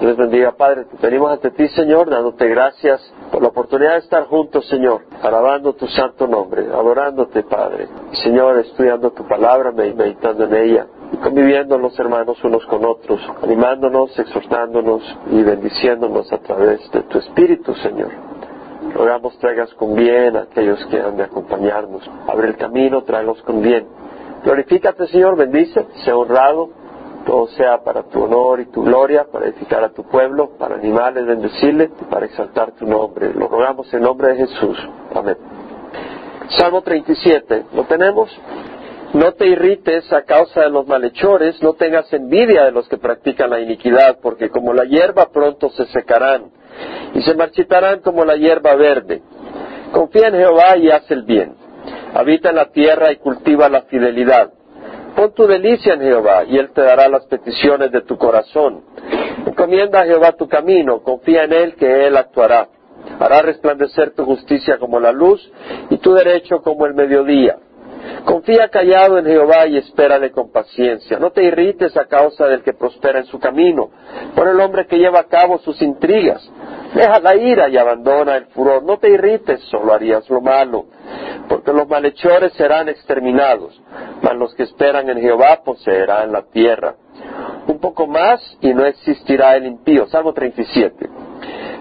[0.00, 0.86] Dios bendiga, Padre.
[1.00, 3.00] Venimos ante ti, Señor, dándote gracias
[3.30, 7.88] por la oportunidad de estar juntos, Señor, alabando tu santo nombre, adorándote, Padre.
[8.24, 10.86] Señor, estudiando tu palabra, meditando en ella,
[11.22, 17.74] conviviendo los hermanos unos con otros, animándonos, exhortándonos y bendiciéndonos a través de tu Espíritu,
[17.74, 18.10] Señor.
[18.94, 22.02] Rogamos traigas con bien a aquellos que han de acompañarnos.
[22.26, 23.86] Abre el camino, tráelos con bien.
[24.42, 26.81] Glorifícate, Señor, bendice, sea honrado
[27.24, 31.26] todo sea para tu honor y tu gloria, para edificar a tu pueblo, para animarles,
[31.26, 33.32] bendecirle y para exaltar tu nombre.
[33.34, 34.78] Lo rogamos en nombre de Jesús.
[35.14, 35.36] Amén.
[36.58, 38.30] Salmo 37, ¿lo tenemos?
[39.14, 43.50] No te irrites a causa de los malhechores, no tengas envidia de los que practican
[43.50, 46.50] la iniquidad, porque como la hierba pronto se secarán
[47.14, 49.22] y se marchitarán como la hierba verde.
[49.92, 51.54] Confía en Jehová y haz el bien.
[52.14, 54.50] Habita en la tierra y cultiva la fidelidad
[55.16, 58.82] Pon tu delicia en Jehová y Él te dará las peticiones de tu corazón.
[59.46, 62.68] Encomienda a Jehová tu camino, confía en Él que Él actuará.
[63.18, 65.50] Hará resplandecer tu justicia como la luz
[65.90, 67.56] y tu derecho como el mediodía.
[68.24, 71.18] Confía callado en Jehová y espérale con paciencia.
[71.18, 73.90] No te irrites a causa del que prospera en su camino,
[74.34, 76.48] por el hombre que lleva a cabo sus intrigas.
[76.94, 78.84] Deja la ira y abandona el furor.
[78.84, 80.86] No te irrites, solo harías lo malo,
[81.48, 83.80] porque los malhechores serán exterminados,
[84.22, 86.94] mas los que esperan en Jehová poseerán la tierra.
[87.66, 90.06] Un poco más y no existirá el impío.
[90.08, 91.08] Salmo 37.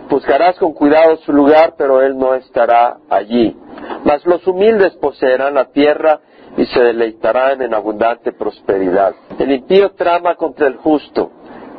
[0.10, 3.56] Buscarás con cuidado su lugar, pero él no estará allí.
[4.04, 6.20] Mas los humildes poseerán la tierra
[6.58, 9.14] y se deleitarán en abundante prosperidad.
[9.40, 11.32] El impío trama contra el justo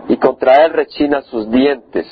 [0.09, 2.06] y contra él rechina sus dientes.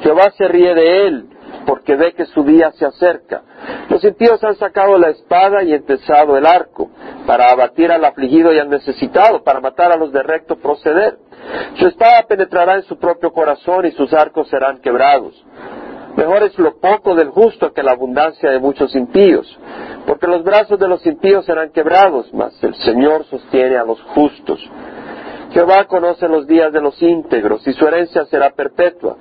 [0.00, 1.28] Jehová se ríe de él
[1.66, 3.42] porque ve que su día se acerca.
[3.88, 6.90] Los impíos han sacado la espada y empezado el arco
[7.26, 11.18] para abatir al afligido y al necesitado, para matar a los de recto proceder.
[11.78, 15.34] Su espada penetrará en su propio corazón y sus arcos serán quebrados.
[16.16, 19.46] Mejor es lo poco del justo que la abundancia de muchos impíos,
[20.06, 24.58] porque los brazos de los impíos serán quebrados, mas el Señor sostiene a los justos.
[25.52, 29.16] Jehová conoce los días de los íntegros y su herencia será perpetua.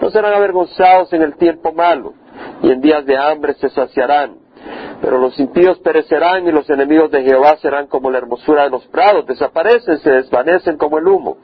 [0.00, 2.14] No serán avergonzados en el tiempo malo,
[2.62, 4.36] y en días de hambre se saciarán.
[5.00, 8.86] Pero los impíos perecerán y los enemigos de Jehová serán como la hermosura de los
[8.86, 11.38] prados, desaparecen, se desvanecen como el humo.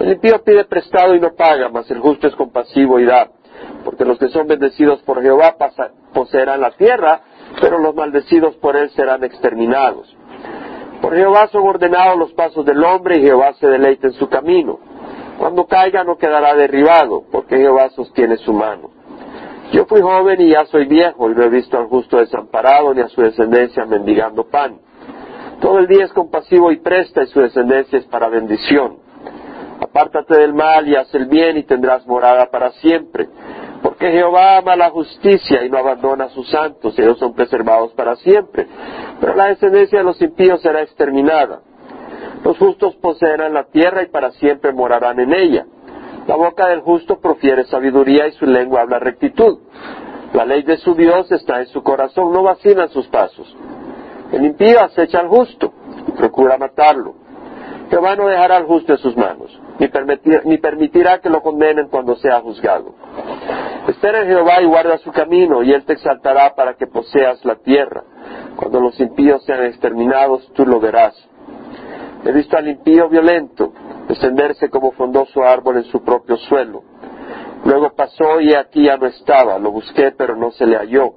[0.00, 3.30] El impío pide prestado y no paga, mas el justo es compasivo y da
[3.86, 5.54] porque los que son bendecidos por Jehová
[6.12, 7.20] poseerán la tierra,
[7.60, 10.12] pero los maldecidos por él serán exterminados.
[11.00, 14.80] Por Jehová son ordenados los pasos del hombre y Jehová se deleita en su camino.
[15.38, 18.90] Cuando caiga no quedará derribado, porque Jehová sostiene su mano.
[19.70, 23.02] Yo fui joven y ya soy viejo, y no he visto al justo desamparado ni
[23.02, 24.80] a su descendencia mendigando pan.
[25.60, 29.06] Todo el día es compasivo y presta, y su descendencia es para bendición.
[29.80, 33.28] Apártate del mal y haz el bien y tendrás morada para siempre.
[33.82, 38.16] Porque Jehová ama la justicia y no abandona a sus santos, ellos son preservados para
[38.16, 38.66] siempre.
[39.20, 41.60] Pero la descendencia de los impíos será exterminada.
[42.44, 45.66] Los justos poseerán la tierra y para siempre morarán en ella.
[46.26, 49.58] La boca del justo profiere sabiduría y su lengua habla rectitud.
[50.32, 53.56] La ley de su Dios está en su corazón, no vacilan sus pasos.
[54.32, 55.72] El impío acecha al justo
[56.08, 57.14] y procura matarlo.
[57.90, 62.40] Jehová no dejará al justo en sus manos, ni, permitirá que lo condenen cuando sea
[62.40, 62.94] juzgado.
[63.88, 67.56] Espera en Jehová y guarda su camino, y Él te exaltará para que poseas la
[67.56, 68.02] tierra.
[68.56, 71.14] Cuando los impíos sean exterminados, tú lo verás.
[72.24, 73.72] He visto al impío violento
[74.08, 76.82] descenderse como frondoso árbol en su propio suelo.
[77.64, 79.58] Luego pasó y aquí ya no estaba.
[79.58, 81.14] Lo busqué, pero no se le halló.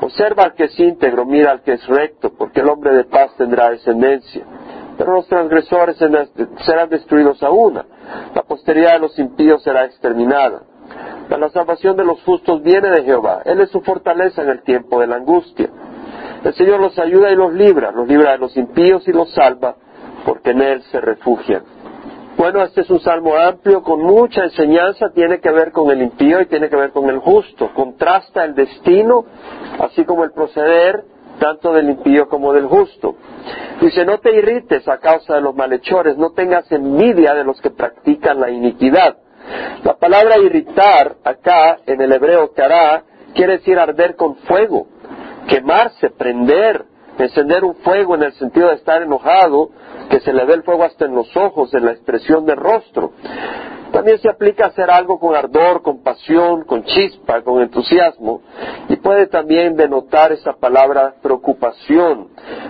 [0.00, 3.34] Observa al que es íntegro, mira al que es recto, porque el hombre de paz
[3.36, 4.44] tendrá descendencia.
[5.06, 7.84] Los transgresores serán destruidos a una.
[8.34, 10.62] La posteridad de los impíos será exterminada.
[11.28, 13.42] La salvación de los justos viene de Jehová.
[13.44, 15.70] Él es su fortaleza en el tiempo de la angustia.
[16.44, 19.76] El Señor los ayuda y los libra, los libra de los impíos y los salva,
[20.24, 21.62] porque en Él se refugian.
[22.36, 26.40] Bueno, este es un salmo amplio con mucha enseñanza, tiene que ver con el impío
[26.40, 27.70] y tiene que ver con el justo.
[27.74, 29.24] Contrasta el destino,
[29.78, 31.04] así como el proceder,
[31.40, 33.16] tanto del impío como del justo.
[33.80, 37.70] Dice, no te irrites a causa de los malhechores, no tengas envidia de los que
[37.70, 39.16] practican la iniquidad
[39.82, 43.02] la palabra irritar acá en el hebreo kará
[43.34, 44.86] quiere decir arder con fuego,
[45.48, 46.84] quemarse, prender,
[47.18, 49.70] encender un fuego en el sentido de estar enojado,
[50.10, 53.12] que se le ve el fuego hasta en los ojos, en la expresión del rostro.
[53.90, 58.42] También se aplica a hacer algo con ardor, con pasión, con chispa, con entusiasmo,
[58.88, 62.28] y puede también denotar esa palabra preocupación,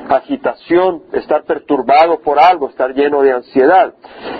[0.08, 3.94] agitación, estar perturbado por algo, estar lleno de ansiedad.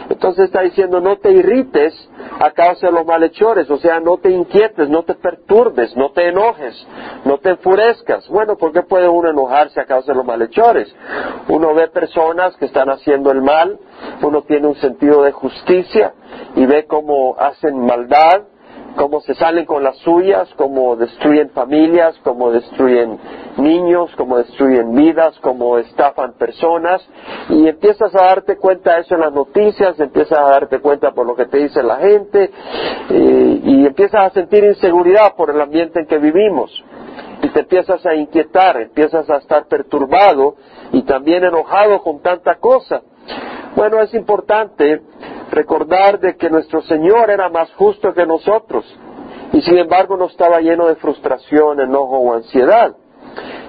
[0.09, 1.95] Entonces está diciendo, no te irrites
[2.41, 6.29] a causa de los malhechores, o sea, no te inquietes, no te perturbes, no te
[6.29, 6.87] enojes,
[7.25, 8.29] no te enfurezcas.
[8.29, 10.95] Bueno, ¿por qué puede uno enojarse a causa de los malhechores?
[11.49, 13.79] Uno ve personas que están haciendo el mal,
[14.23, 16.15] uno tiene un sentido de justicia
[16.57, 18.43] y ve cómo hacen maldad,
[18.97, 23.19] cómo se salen con las suyas, cómo destruyen familias, cómo destruyen
[23.57, 27.07] niños, cómo destruyen vidas, cómo estafan personas,
[27.49, 31.27] y empiezas a darte cuenta de eso en las noticias, empiezas a darte cuenta por
[31.27, 32.51] lo que te dice la gente,
[33.11, 36.71] eh, y empiezas a sentir inseguridad por el ambiente en que vivimos,
[37.43, 40.57] y te empiezas a inquietar, empiezas a estar perturbado
[40.93, 43.03] y también enojado con tanta cosa.
[43.77, 45.01] Bueno, es importante
[45.51, 48.85] recordar de que nuestro Señor era más justo que nosotros
[49.53, 52.95] y sin embargo no estaba lleno de frustración, enojo o ansiedad.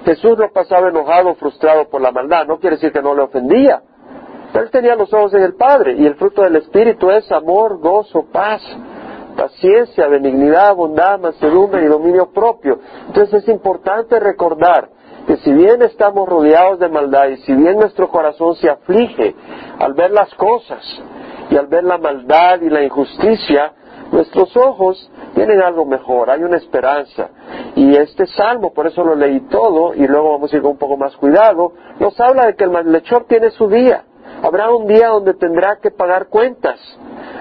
[0.04, 3.82] Jesús no pasaba enojado, frustrado por la maldad, no quiere decir que no le ofendía,
[4.52, 7.78] pero él tenía los ojos en el Padre y el fruto del Espíritu es amor,
[7.78, 8.62] gozo, paz,
[9.36, 12.78] paciencia, benignidad, bondad, mansedumbre y dominio propio.
[13.06, 14.88] Entonces es importante recordar
[15.26, 19.34] que si bien estamos rodeados de maldad y si bien nuestro corazón se aflige
[19.78, 20.82] al ver las cosas,
[21.50, 23.72] y al ver la maldad y la injusticia,
[24.10, 27.30] nuestros ojos tienen algo mejor, hay una esperanza.
[27.74, 30.78] Y este salmo, por eso lo leí todo, y luego vamos a ir con un
[30.78, 34.04] poco más cuidado, nos habla de que el malhechor tiene su día.
[34.42, 36.78] Habrá un día donde tendrá que pagar cuentas.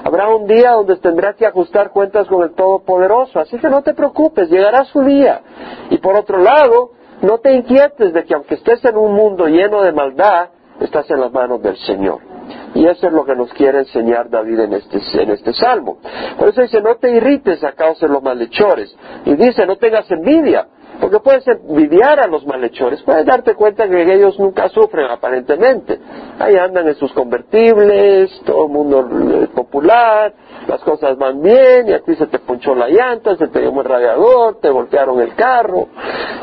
[0.03, 3.39] Habrá un día donde tendrá que ajustar cuentas con el Todopoderoso.
[3.39, 5.41] Así que no te preocupes, llegará su día.
[5.89, 9.81] Y por otro lado, no te inquietes de que aunque estés en un mundo lleno
[9.81, 10.49] de maldad,
[10.79, 12.30] estás en las manos del Señor.
[12.73, 15.97] Y eso es lo que nos quiere enseñar David en este, en este salmo.
[16.37, 18.95] Por eso dice, no te irrites a causa de los malhechores.
[19.25, 20.67] Y dice, no tengas envidia.
[21.01, 25.99] Porque puedes envidiar a los malhechores, puedes darte cuenta que ellos nunca sufren aparentemente.
[26.37, 29.09] Ahí andan en sus convertibles, todo el mundo
[29.41, 30.31] es popular,
[30.67, 33.71] las cosas van bien y a ti se te punchó la llanta, se te dio
[33.71, 35.87] el radiador, te voltearon el carro,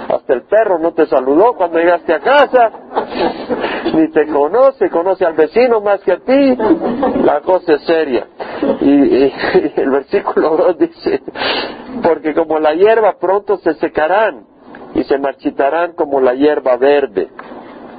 [0.09, 2.73] hasta el perro no te saludó cuando llegaste a casa,
[3.95, 6.57] ni te conoce, conoce al vecino más que a ti,
[7.23, 8.27] la cosa es seria.
[8.81, 9.33] Y,
[9.77, 11.23] el versículo 2 dice,
[12.03, 14.48] porque como la hierba pronto se secarán
[14.99, 17.29] y se marchitarán como la hierba verde.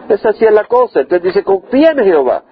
[0.10, 1.00] Esa así es la cosa.
[1.00, 2.44] Entonces dice, confía en Jehová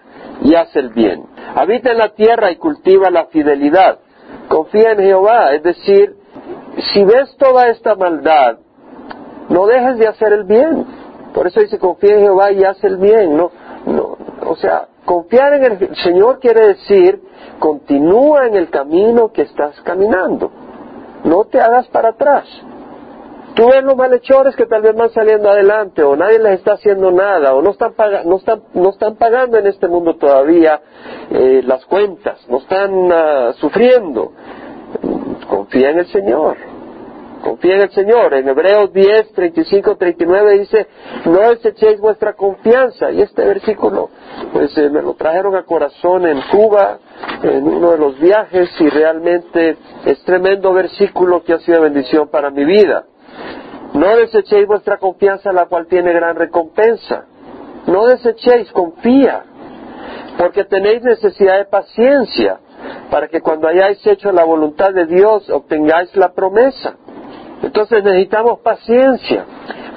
[0.41, 1.25] y haz el bien.
[1.53, 3.99] Habita en la tierra y cultiva la fidelidad.
[4.47, 5.53] Confía en Jehová.
[5.53, 6.15] Es decir,
[6.94, 8.59] si ves toda esta maldad,
[9.49, 10.85] no dejes de hacer el bien.
[11.33, 13.35] Por eso dice, confía en Jehová y haz el bien.
[13.35, 13.51] No,
[13.85, 17.21] no, o sea, confiar en el Señor quiere decir,
[17.59, 20.51] continúa en el camino que estás caminando.
[21.25, 22.45] No te hagas para atrás.
[23.57, 27.12] Tú ves los malhechores que tal vez van saliendo adelante o nadie les está haciendo
[27.12, 27.92] nada o no están,
[28.25, 30.80] no están, no están pagando en este mundo todavía
[31.31, 34.31] eh, las cuentas, no están ah, sufriendo.
[35.50, 36.56] Confía en el Señor.
[37.42, 38.36] Confía en el Señor.
[38.36, 40.88] En Hebreos 10, 35, 39 dice,
[41.25, 43.09] no desechéis vuestra confianza.
[43.09, 44.12] Y este versículo,
[44.54, 47.00] pues eh, me lo trajeron a corazón en Cuba,
[47.42, 52.51] en uno de los viajes, y realmente es tremendo versículo que ha sido bendición para
[52.51, 53.06] mi vida.
[53.94, 57.25] No desechéis vuestra confianza, la cual tiene gran recompensa.
[57.88, 59.44] No desechéis, confía,
[60.38, 62.60] porque tenéis necesidad de paciencia,
[63.10, 66.95] para que cuando hayáis hecho la voluntad de Dios obtengáis la promesa.
[67.64, 69.45] Entonces necesitamos paciencia,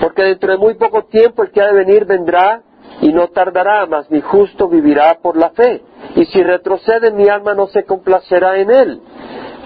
[0.00, 2.62] porque dentro de muy poco tiempo el que ha de venir vendrá
[3.02, 5.82] y no tardará, mas mi justo vivirá por la fe.
[6.16, 9.00] Y si retrocede mi alma no se complacerá en él.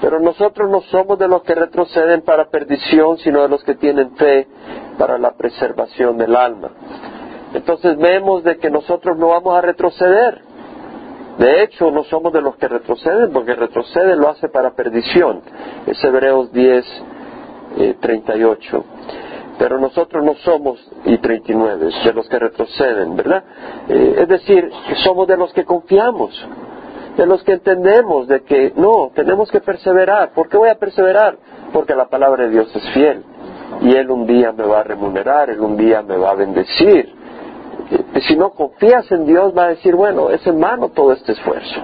[0.04, 4.14] Pero nosotros no somos de los que retroceden para perdición, sino de los que tienen
[4.16, 4.46] fe
[4.98, 6.68] para la preservación del alma.
[7.54, 10.42] Entonces vemos de que nosotros no vamos a retroceder.
[11.38, 15.40] De hecho, no somos de los que retroceden, porque retrocede lo hace para perdición.
[15.86, 16.84] Es Hebreos 10,
[17.98, 18.76] 38.
[18.76, 18.82] Eh,
[19.58, 23.42] Pero nosotros no somos, y 39, de los que retroceden, ¿verdad?
[23.88, 24.70] Eh, es decir,
[25.02, 26.46] somos de los que confiamos
[27.16, 30.32] de los que entendemos de que no, tenemos que perseverar.
[30.32, 31.36] ¿Por qué voy a perseverar?
[31.72, 33.22] Porque la palabra de Dios es fiel
[33.80, 37.12] y Él un día me va a remunerar, Él un día me va a bendecir.
[38.26, 41.80] Si no confías en Dios, va a decir, bueno, es en vano todo este esfuerzo.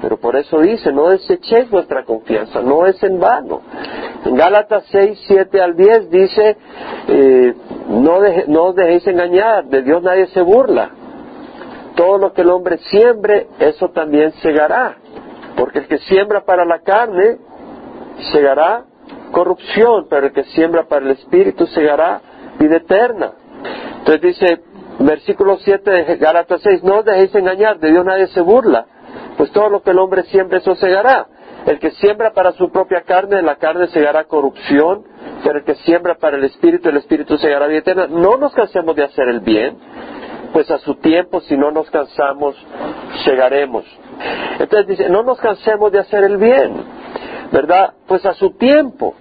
[0.00, 3.62] Pero por eso dice, no desechéis vuestra confianza, no es en vano.
[4.24, 6.56] En Gálatas 6, 7 al 10 dice,
[7.08, 7.54] eh,
[7.88, 10.92] no, no os dejéis engañar, de Dios nadie se burla
[11.98, 14.98] todo lo que el hombre siembre, eso también segará.
[15.56, 17.38] Porque el que siembra para la carne
[18.32, 18.84] segará
[19.32, 22.20] corrupción, pero el que siembra para el espíritu segará
[22.60, 23.32] vida eterna.
[23.98, 24.62] Entonces dice,
[25.00, 28.86] versículo 7 de Gálatas 6, no os dejéis engañar, de Dios nadie se burla,
[29.36, 31.26] pues todo lo que el hombre siempre eso segará.
[31.66, 35.02] El que siembra para su propia carne, la carne segará corrupción,
[35.42, 38.06] pero el que siembra para el espíritu, el espíritu segará vida eterna.
[38.06, 39.76] No nos cansemos de hacer el bien,
[40.52, 42.56] pues a su tiempo, si no nos cansamos,
[43.26, 43.84] llegaremos.
[44.58, 46.72] Entonces dice, no nos cansemos de hacer el bien,
[47.52, 47.94] ¿verdad?
[48.06, 49.14] Pues a su tiempo.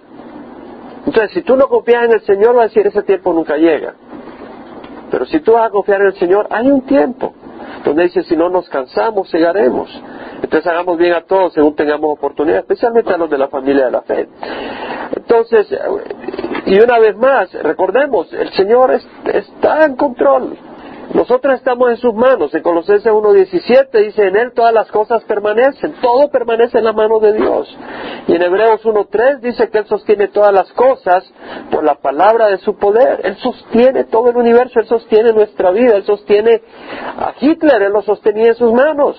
[1.05, 3.93] Entonces, si tú no confías en el Señor, va a decir, ese tiempo nunca llega.
[5.09, 7.33] Pero si tú vas a confiar en el Señor, hay un tiempo
[7.85, 9.89] donde dice, si no nos cansamos, llegaremos.
[10.41, 13.91] Entonces hagamos bien a todos según tengamos oportunidad, especialmente a los de la familia de
[13.91, 14.27] la fe.
[15.15, 15.67] Entonces,
[16.65, 20.57] y una vez más, recordemos, el Señor está en control.
[21.13, 22.53] Nosotros estamos en sus manos.
[22.53, 25.95] En Colosenses 1.17 dice, en Él todas las cosas permanecen.
[26.01, 27.77] Todo permanece en la mano de Dios.
[28.27, 31.23] Y en Hebreos 1.3 dice que Él sostiene todas las cosas
[31.71, 33.21] por la palabra de su poder.
[33.23, 36.61] Él sostiene todo el universo, Él sostiene nuestra vida, Él sostiene
[37.17, 39.15] a Hitler, Él lo sostenía en sus manos.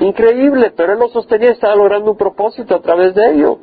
[0.00, 3.58] Increíble, pero Él lo sostenía y estaba logrando un propósito a través de ello.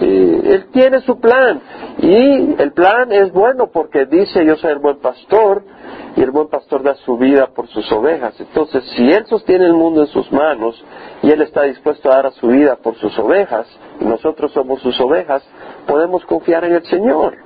[0.00, 1.60] Y él tiene su plan
[1.98, 5.64] y el plan es bueno porque dice yo soy el buen pastor
[6.16, 8.38] y el buen pastor da su vida por sus ovejas.
[8.40, 10.82] Entonces, si Él sostiene el mundo en sus manos
[11.22, 13.66] y Él está dispuesto a dar a su vida por sus ovejas,
[14.00, 15.42] y nosotros somos sus ovejas,
[15.86, 17.36] podemos confiar en el Señor.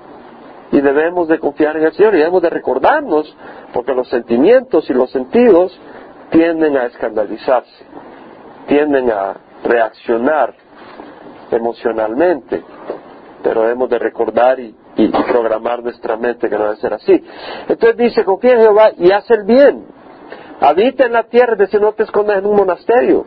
[0.73, 3.37] Y debemos de confiar en el Señor y debemos de recordarnos,
[3.73, 5.79] porque los sentimientos y los sentidos
[6.31, 7.85] tienden a escandalizarse,
[8.67, 10.55] tienden a reaccionar
[11.51, 12.63] emocionalmente,
[13.43, 17.25] pero debemos de recordar y y, programar nuestra mente que no debe ser así.
[17.69, 19.87] Entonces dice, confía en Jehová y haz el bien.
[20.61, 23.25] Habita en la tierra, es decir, no te escondas en un monasterio.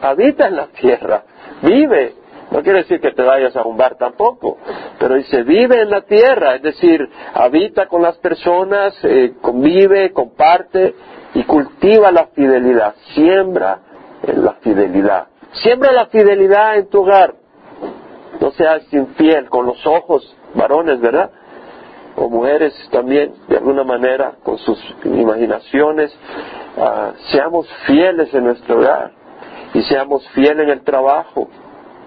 [0.00, 1.24] Habita en la tierra,
[1.62, 2.14] vive.
[2.50, 4.56] No quiere decir que te vayas a un bar tampoco,
[4.98, 10.94] pero dice, vive en la tierra, es decir, habita con las personas, eh, convive, comparte
[11.34, 13.80] y cultiva la fidelidad, siembra
[14.22, 15.28] la fidelidad.
[15.52, 17.34] Siembra la fidelidad en tu hogar.
[18.40, 21.30] No seas infiel con los ojos varones, ¿verdad?
[22.16, 26.14] O mujeres también, de alguna manera, con sus imaginaciones,
[26.76, 29.12] ah, seamos fieles en nuestro hogar
[29.72, 31.48] y seamos fieles en el trabajo.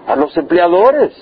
[0.06, 1.14] A los empleadores,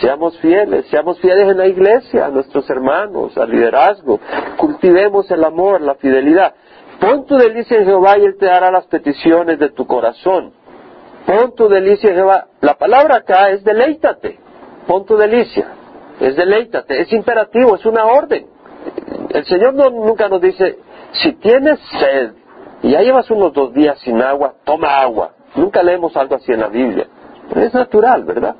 [0.00, 4.18] seamos fieles, seamos fieles en la iglesia, a nuestros hermanos, al liderazgo,
[4.56, 6.54] cultivemos el amor, la fidelidad.
[7.00, 10.52] Pon tu delicia en Jehová y Él te dará las peticiones de tu corazón.
[11.26, 12.46] Pon tu delicia en Jehová.
[12.60, 14.38] La palabra acá es deleítate.
[14.86, 15.83] Pon tu delicia
[16.20, 18.46] es deleítate, es imperativo, es una orden.
[19.30, 20.78] El Señor no, nunca nos dice,
[21.12, 22.32] si tienes sed
[22.82, 25.32] y ya llevas unos dos días sin agua, toma agua.
[25.56, 27.06] Nunca leemos algo así en la Biblia.
[27.48, 28.56] Pero es natural, ¿verdad?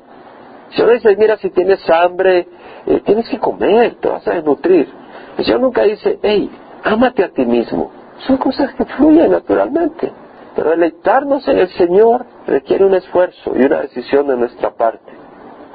[0.71, 2.47] Si uno dice, mira, si tienes hambre,
[2.85, 4.89] eh, tienes que comer, te vas a desnutrir.
[5.37, 6.49] El Señor nunca dice, hey,
[6.83, 7.91] ámate a ti mismo.
[8.19, 10.11] Son cosas que fluyen naturalmente.
[10.55, 15.14] Pero deleitarnos en el Señor requiere un esfuerzo y una decisión de nuestra parte.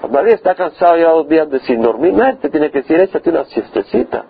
[0.02, 3.30] Alguien está cansado ya dos días de sin dormir, no, te tiene que decir, échate
[3.30, 4.24] una siestecita.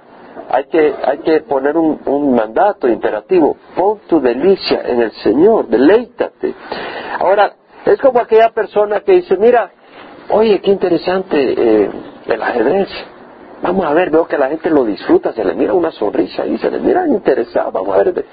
[0.51, 3.57] Hay que, hay que poner un, un mandato imperativo.
[3.77, 6.55] Pon tu delicia en el Señor, deleítate.
[7.21, 7.53] Ahora,
[7.85, 9.71] es como aquella persona que dice, mira,
[10.31, 11.37] oye, qué interesante
[11.85, 11.91] eh,
[12.27, 12.89] el ajedrez.
[13.63, 16.57] Vamos a ver, veo que la gente lo disfruta, se le mira una sonrisa y
[16.59, 18.25] se le mira interesado, vamos a ver,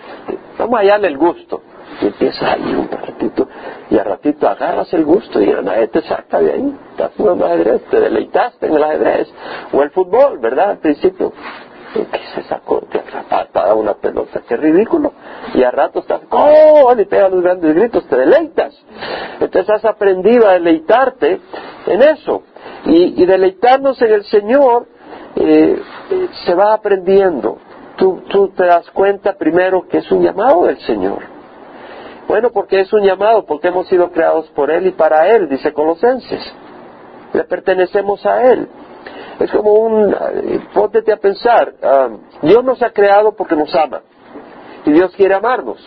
[0.57, 1.61] vamos a hallarle el gusto.
[2.01, 3.47] Y empiezas ahí un ratito,
[3.89, 6.77] y al ratito agarras el gusto y nadie te saca de ahí.
[6.91, 9.27] Estás jugando ajedrez, te deleitaste en el ajedrez.
[9.73, 10.71] O el fútbol, ¿verdad?
[10.71, 11.33] Al principio,
[11.93, 12.81] ¿qué se sacó?
[12.91, 15.13] Te atrapa una pelota, qué ridículo.
[15.55, 16.93] Y al rato estás, ¡oh!
[16.97, 18.75] Y pega los grandes gritos, te deleitas.
[19.39, 21.39] Entonces has aprendido a deleitarte
[21.87, 22.43] en eso.
[22.85, 24.87] Y, deleitarnos en el Señor
[25.35, 25.81] eh,
[26.45, 27.57] se va aprendiendo.
[27.97, 31.36] Tú, tú te das cuenta primero que es un llamado del Señor
[32.27, 35.73] bueno, porque es un llamado, porque hemos sido creados por Él y para Él, dice
[35.73, 36.41] Colosenses.
[37.33, 38.67] Le pertenecemos a Él.
[39.39, 42.09] Es como un, eh, póntete a pensar, ah,
[42.41, 44.01] Dios nos ha creado porque nos ama.
[44.85, 45.77] Y Dios quiere amarnos.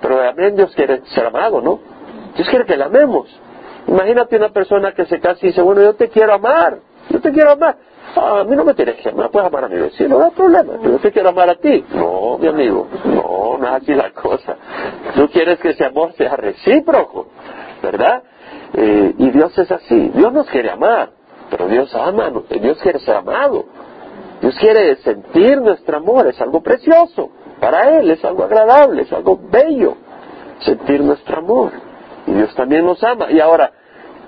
[0.00, 1.80] Pero también Dios quiere ser amado, ¿no?
[2.36, 3.28] Dios quiere que le amemos.
[3.88, 6.78] Imagínate una persona que se casa y dice, bueno, yo te quiero amar,
[7.10, 7.76] yo te quiero amar.
[8.14, 10.30] Ah, a mí no me tienes que amar, puedes amar a mi vecino, no hay
[10.30, 11.84] problema, yo te quiero amar a ti.
[11.94, 14.56] No, mi amigo, no, no es así la cosa.
[15.14, 17.28] Tú quieres que ese amor sea recíproco,
[17.82, 18.22] ¿verdad?
[18.74, 21.10] Eh, y Dios es así, Dios nos quiere amar,
[21.50, 23.64] pero Dios ama, Dios quiere ser amado.
[24.40, 27.30] Dios quiere sentir nuestro amor, es algo precioso.
[27.60, 29.96] Para Él es algo agradable, es algo bello
[30.60, 31.72] sentir nuestro amor.
[32.26, 33.30] Y Dios también nos ama.
[33.30, 33.72] Y ahora,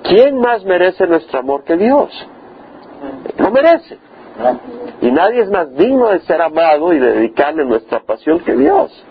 [0.02, 2.11] ¿quién más merece nuestro amor que Dios?
[3.38, 3.99] Lo merece.
[5.00, 9.05] Y nadie es más digno de ser amado y de dedicarle nuestra pasión que Dios.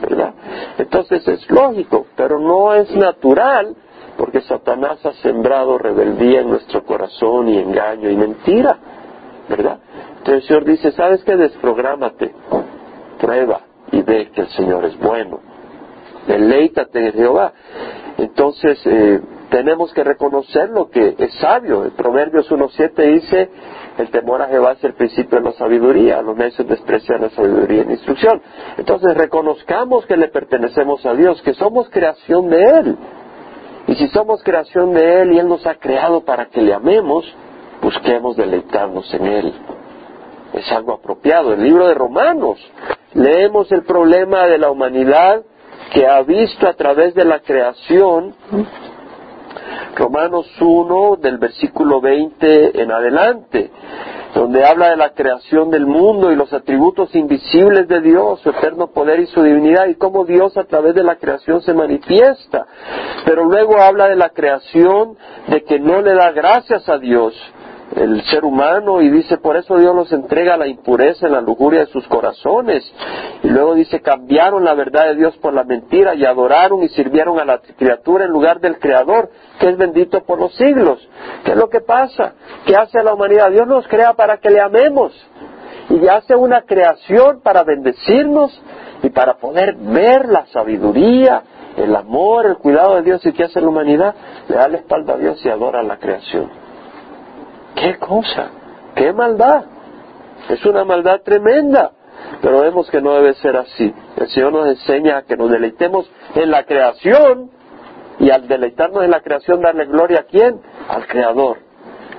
[0.00, 0.34] ¿Verdad?
[0.78, 3.74] Entonces es lógico, pero no es natural
[4.16, 8.78] porque Satanás ha sembrado rebeldía en nuestro corazón y engaño y mentira.
[9.48, 9.78] ¿Verdad?
[10.18, 11.36] Entonces el Señor dice, ¿sabes qué?
[11.36, 12.34] Desprográmate,
[13.20, 13.60] prueba
[13.90, 15.40] y ve que el Señor es bueno.
[16.26, 17.52] Deleítate en Jehová.
[18.18, 21.84] Entonces, eh, tenemos que reconocer lo que es sabio.
[21.84, 23.50] El Proverbios 1.7 dice,
[23.98, 27.84] el temor a Jehová es el principio de la sabiduría, los necios desprecian la sabiduría
[27.84, 28.42] la instrucción.
[28.76, 32.96] Entonces reconozcamos que le pertenecemos a Dios, que somos creación de Él.
[33.86, 37.24] Y si somos creación de Él y Él nos ha creado para que le amemos,
[37.80, 39.54] busquemos deleitarnos en Él.
[40.52, 41.54] Es algo apropiado.
[41.54, 42.58] El libro de Romanos
[43.14, 45.42] leemos el problema de la humanidad
[45.92, 48.34] que ha visto a través de la creación
[49.98, 53.70] Romanos 1 del versículo 20 en adelante,
[54.32, 58.92] donde habla de la creación del mundo y los atributos invisibles de Dios, su eterno
[58.92, 62.66] poder y su divinidad y cómo Dios a través de la creación se manifiesta.
[63.24, 65.16] Pero luego habla de la creación
[65.48, 67.34] de que no le da gracias a Dios
[67.96, 71.40] el ser humano y dice, por eso Dios los entrega a la impureza, en la
[71.40, 72.84] lujuria de sus corazones.
[73.42, 77.38] Y luego dice, cambiaron la verdad de Dios por la mentira y adoraron y sirvieron
[77.38, 81.06] a la criatura en lugar del Creador, que es bendito por los siglos.
[81.44, 82.34] ¿Qué es lo que pasa?
[82.66, 83.50] ¿Qué hace la humanidad?
[83.50, 85.12] Dios nos crea para que le amemos
[85.90, 88.60] y hace una creación para bendecirnos
[89.02, 91.42] y para poder ver la sabiduría,
[91.76, 94.14] el amor, el cuidado de Dios y qué hace la humanidad,
[94.48, 96.67] le da la espalda a Dios y adora la creación.
[97.80, 98.50] ¿Qué cosa?
[98.94, 99.64] ¿Qué maldad?
[100.48, 101.92] Es una maldad tremenda.
[102.42, 103.94] Pero vemos que no debe ser así.
[104.16, 107.50] El Señor nos enseña que nos deleitemos en la creación
[108.18, 110.60] y al deleitarnos en la creación darle gloria a quién?
[110.88, 111.58] Al Creador.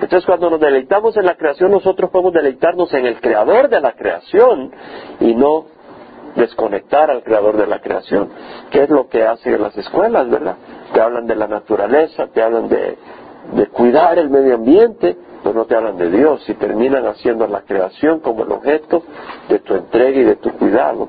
[0.01, 3.93] Entonces cuando nos deleitamos en la creación nosotros podemos deleitarnos en el Creador de la
[3.93, 4.71] creación
[5.19, 5.65] y no
[6.35, 8.29] desconectar al Creador de la creación,
[8.71, 10.55] ¿Qué es lo que hacen en las escuelas, ¿verdad?
[10.93, 12.97] Te hablan de la naturaleza, te hablan de,
[13.53, 17.61] de cuidar el medio ambiente, pues no te hablan de Dios y terminan haciendo la
[17.61, 19.03] creación como el objeto
[19.47, 21.07] de tu entrega y de tu cuidado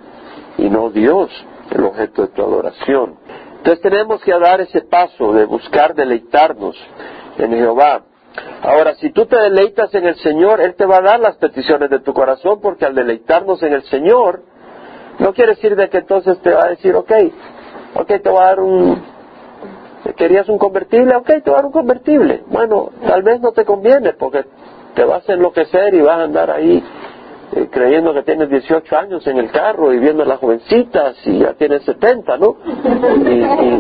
[0.57, 1.31] y no Dios
[1.71, 3.17] el objeto de tu adoración.
[3.59, 6.77] Entonces tenemos que dar ese paso de buscar deleitarnos
[7.37, 8.03] en Jehová.
[8.63, 11.91] Ahora, si tú te deleitas en el Señor, Él te va a dar las peticiones
[11.91, 14.43] de tu corazón, porque al deleitarnos en el Señor,
[15.19, 17.13] no quiere decir de que entonces te va a decir, ok,
[17.97, 19.03] ok, te va a dar un,
[20.17, 21.15] ¿Querías un convertible?
[21.17, 22.43] Ok, te voy a dar un convertible.
[22.47, 24.45] Bueno, tal vez no te conviene porque
[24.95, 26.83] te vas a enloquecer y vas a andar ahí
[27.53, 31.41] eh, creyendo que tienes 18 años en el carro y viendo a las jovencitas y
[31.41, 32.57] ya tienes 70, ¿no?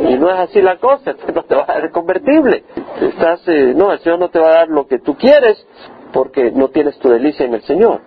[0.08, 2.64] Y, no es así la cosa, no te va a dar el convertible.
[3.00, 5.66] Estás, eh, no, el Señor no te va a dar lo que tú quieres
[6.12, 8.00] porque no tienes tu delicia en el Señor.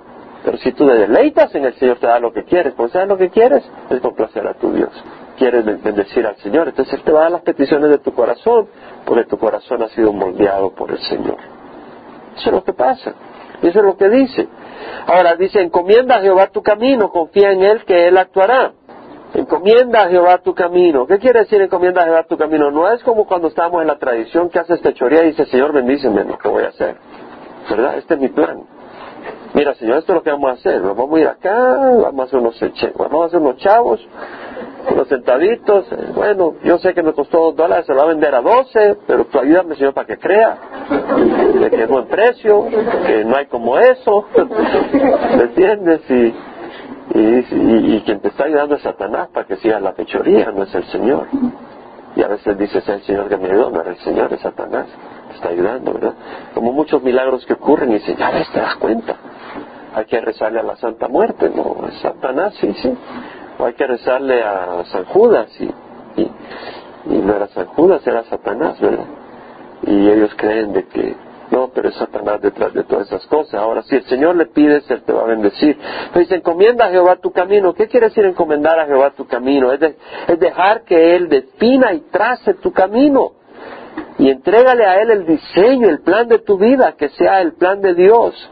[0.44, 2.74] Pero si tú te deleitas en el Señor, te da lo que quieres.
[2.76, 3.64] Porque ¿sabes lo que quieres?
[3.90, 4.92] Es complacer a tu Dios
[5.38, 6.70] quieres bendecir al Señor.
[6.70, 8.68] Entonces Él te va a dar las peticiones de tu corazón,
[9.06, 11.38] porque tu corazón ha sido moldeado por el Señor.
[12.36, 13.14] Eso es lo que pasa.
[13.62, 14.48] Eso es lo que dice.
[15.08, 18.74] Ahora dice, encomienda a Jehová tu camino, confía en Él que Él actuará.
[19.34, 21.08] Encomienda a Jehová tu camino.
[21.08, 22.70] ¿Qué quiere decir encomienda a Jehová tu camino?
[22.70, 26.24] No es como cuando estamos en la tradición que haces techoría y dice, Señor, bendíceme
[26.24, 26.98] lo que voy a hacer.
[27.70, 27.98] ¿Verdad?
[27.98, 28.64] Este es mi plan.
[29.54, 30.82] Mira, Señor, esto es lo que vamos a hacer.
[30.82, 32.60] vamos a ir acá, vamos a hacer unos,
[32.96, 34.08] vamos a hacer unos chavos,
[34.90, 35.86] unos centavitos.
[36.16, 38.98] Bueno, yo sé que me costó dos dólares, se lo va a vender a doce,
[39.08, 40.58] pero tú ayúdame, Señor, para que crea
[41.60, 42.66] de que es buen precio,
[43.06, 44.26] que no hay como eso.
[45.38, 46.02] ¿Me entiendes?
[46.10, 46.34] Y,
[47.16, 50.86] y, quien te está ayudando es Satanás para que sigas la pechoría, no es el
[50.86, 51.28] Señor.
[52.16, 54.42] Y a veces dices, es el Señor que me ayudó, no es el Señor, es
[54.42, 54.88] Satanás.
[55.30, 56.14] Te está ayudando, ¿verdad?
[56.54, 59.16] Como muchos milagros que ocurren y dices, ya ves, te das cuenta
[59.94, 62.94] hay que rezarle a la Santa Muerte, no, es Satanás, sí, sí.
[63.66, 65.70] Hay que rezarle a San Judas, y,
[66.22, 69.06] y, no era San Judas, era Satanás, ¿verdad?
[69.84, 71.16] Y ellos creen de que,
[71.52, 73.56] no, pero es Satanás detrás de todas esas cosas.
[73.56, 75.78] Ahora, si el Señor le pide, Él te va a bendecir.
[76.08, 77.74] Entonces, encomienda a Jehová tu camino.
[77.74, 79.72] ¿Qué quiere decir encomendar a Jehová tu camino?
[79.72, 79.82] Es,
[80.28, 83.34] es dejar que Él defina y trace tu camino.
[84.18, 87.82] Y entrégale a Él el diseño, el plan de tu vida, que sea el plan
[87.82, 88.50] de Dios.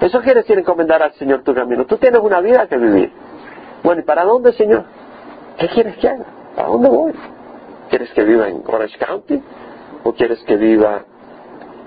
[0.00, 1.86] Eso quiere decir encomendar al Señor tu camino.
[1.86, 3.12] Tú tienes una vida que vivir.
[3.82, 4.84] Bueno, ¿y para dónde, Señor?
[5.58, 6.24] ¿Qué quieres que haga?
[6.56, 7.12] ¿A dónde voy?
[7.90, 9.42] ¿Quieres que viva en Orange County?
[10.04, 11.02] ¿O quieres que viva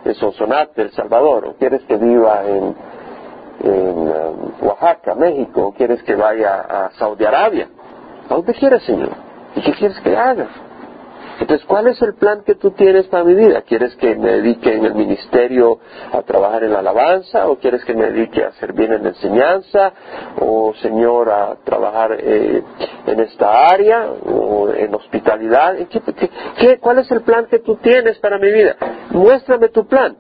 [0.03, 1.45] en Sonsonate, El Salvador?
[1.45, 2.75] ¿O quieres que viva en,
[3.63, 5.67] um, Oaxaca, México?
[5.67, 7.67] ¿O quieres que vaya a Saudi Arabia?
[8.29, 9.11] ¿A dónde quieres, Señor?
[9.55, 10.47] ¿Y qué quieres que haga?
[11.39, 13.61] Entonces, ¿cuál es el plan que tú tienes para mi vida?
[13.61, 15.79] ¿Quieres que me dedique en el ministerio
[16.13, 17.47] a trabajar en la alabanza?
[17.47, 19.93] ¿O quieres que me dedique a servir en enseñanza?
[20.39, 22.63] ¿O, Señor, a trabajar eh,
[23.05, 24.11] en esta área?
[24.25, 25.75] ¿O en hospitalidad?
[26.79, 28.75] cuál es el plan que tú tienes para mi vida?
[29.11, 30.15] Muéstrame tu plan.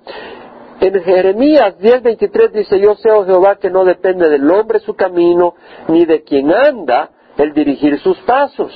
[0.81, 5.55] En Jeremías 10:23 dice, yo sé, oh Jehová, que no depende del hombre su camino,
[5.87, 8.71] ni de quien anda el dirigir sus pasos.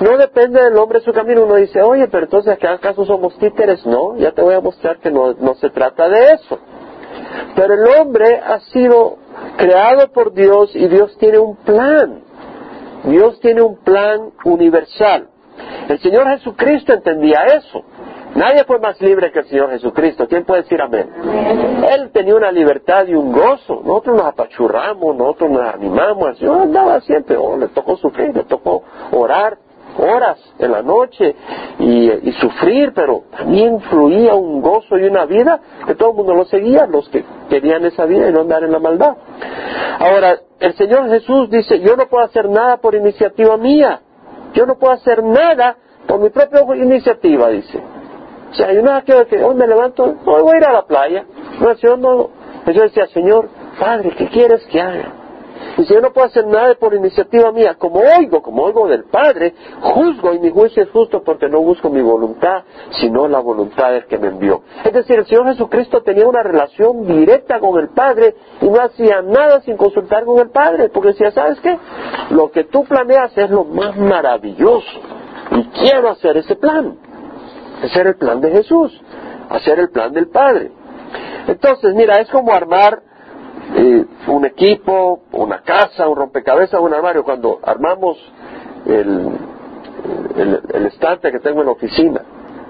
[0.00, 1.44] No depende del hombre su camino.
[1.44, 3.84] Uno dice, oye, pero entonces acaso somos títeres?
[3.86, 6.58] No, ya te voy a mostrar que no, no se trata de eso.
[7.54, 9.16] Pero el hombre ha sido
[9.56, 12.20] creado por Dios y Dios tiene un plan.
[13.04, 15.28] Dios tiene un plan universal.
[15.88, 17.82] El Señor Jesucristo entendía eso.
[18.34, 20.28] Nadie fue más libre que el Señor Jesucristo.
[20.28, 21.08] ¿Quién puede decir amén?
[21.90, 23.80] Él tenía una libertad y un gozo.
[23.82, 26.28] Nosotros nos apachurramos, nosotros nos animamos.
[26.30, 28.82] El Señor andaba siempre, oh, le tocó sufrir, le tocó
[29.12, 29.56] orar
[29.98, 31.34] horas en la noche
[31.78, 36.44] y, sufrir, pero también fluía un gozo y una vida que todo el mundo lo
[36.44, 39.16] seguía, los que querían esa vida y no andar en la maldad.
[39.98, 44.00] Ahora, el Señor Jesús dice, yo no puedo hacer nada por iniciativa mía,
[44.52, 47.80] yo no puedo hacer nada por mi propia iniciativa, dice.
[48.50, 51.24] O sea, hay una que, hoy me levanto, hoy voy a ir a la playa.
[51.60, 52.30] No, yo no.
[52.72, 55.25] Yo decía, Señor, Padre, ¿qué quieres que haga?
[55.78, 59.04] Y si yo no puedo hacer nada por iniciativa mía, como oigo, como oigo del
[59.04, 62.64] Padre, juzgo y mi juicio es justo porque no busco mi voluntad,
[63.00, 64.62] sino la voluntad del que me envió.
[64.84, 69.22] Es decir, el Señor Jesucristo tenía una relación directa con el Padre y no hacía
[69.22, 71.78] nada sin consultar con el Padre, porque decía, ¿sabes qué?
[72.30, 75.00] Lo que tú planeas es lo más maravilloso
[75.50, 76.96] y quiero hacer ese plan
[77.82, 78.92] hacer el plan de Jesús,
[79.50, 80.70] hacer el plan del Padre.
[81.46, 83.02] Entonces, mira, es como armar
[83.76, 87.24] eh, un equipo, una casa, un rompecabezas, un armario.
[87.24, 88.16] Cuando armamos
[88.86, 89.30] el,
[90.72, 92.22] el estante que tengo en la oficina,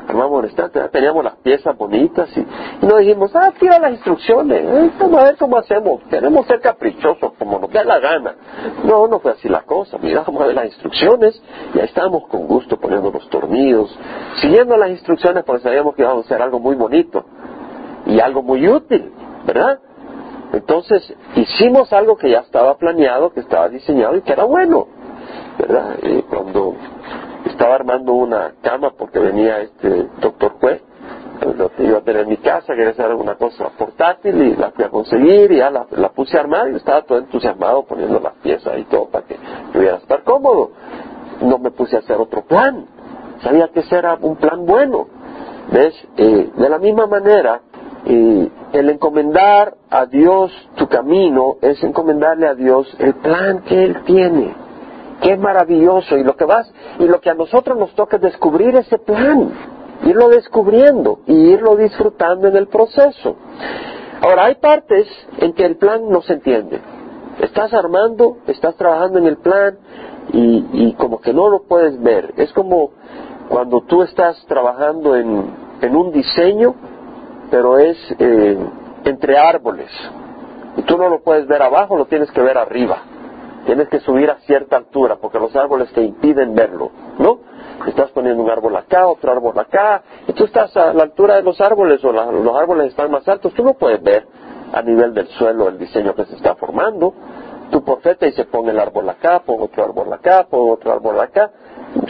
[0.09, 4.91] armamos el estante, teníamos las piezas bonitas y, nos dijimos, ah, tira las instrucciones, eh,
[4.99, 8.35] vamos a ver cómo hacemos, queremos ser caprichosos como nos da la gana.
[8.85, 11.41] No, no fue así la cosa, miramos a ver las instrucciones
[11.75, 13.97] y ahí estábamos con gusto poniendo los tornillos,
[14.41, 17.25] siguiendo las instrucciones porque sabíamos que íbamos a hacer algo muy bonito
[18.07, 19.13] y algo muy útil,
[19.45, 19.81] ¿verdad?
[20.53, 24.87] Entonces hicimos algo que ya estaba planeado, que estaba diseñado y que era bueno,
[25.59, 25.97] ¿verdad?
[26.29, 26.75] Cuando
[27.47, 30.81] estaba armando una cama porque venía este doctor Cue,
[31.57, 34.71] lo que iba a tener en mi casa, quería hacer alguna cosa portátil y la
[34.71, 38.35] fui a conseguir y ya la, puse a armar y estaba todo entusiasmado poniendo las
[38.35, 39.37] piezas y todo para que
[39.73, 40.71] pudiera estar cómodo.
[41.43, 42.87] No me puse a hacer otro plan,
[43.43, 45.09] sabía que ese era un plan bueno.
[45.71, 45.95] ¿Ves?
[46.17, 47.61] Eh, de la misma manera,
[48.07, 54.03] eh, el encomendar a Dios tu camino es encomendarle a Dios el plan que Él
[54.05, 54.55] tiene.
[55.21, 56.17] Qué maravilloso.
[56.17, 59.51] Y lo que vas, y lo que a nosotros nos toca es descubrir ese plan,
[60.05, 63.37] irlo descubriendo y irlo disfrutando en el proceso.
[64.21, 65.07] Ahora, hay partes
[65.39, 66.81] en que el plan no se entiende.
[67.41, 69.79] Estás armando, estás trabajando en el plan
[70.33, 72.33] y, como que no lo puedes ver.
[72.37, 72.91] Es como
[73.49, 75.55] cuando tú estás trabajando en,
[75.95, 76.75] un diseño,
[77.51, 78.59] pero es eh,
[79.05, 79.91] entre árboles.
[80.77, 82.99] Y tú no lo puedes ver abajo, lo tienes que ver arriba.
[83.65, 87.41] Tienes que subir a cierta altura porque los árboles te impiden verlo, ¿no?
[87.87, 91.43] Estás poniendo un árbol acá, otro árbol acá, y tú estás a la altura de
[91.43, 94.27] los árboles o los árboles están más altos, tú no puedes ver
[94.73, 97.15] a nivel del suelo el diseño que se está formando.
[97.71, 101.21] Tu profeta y se pone el árbol acá, pon otro árbol acá, pon otro árbol
[101.21, 101.51] acá.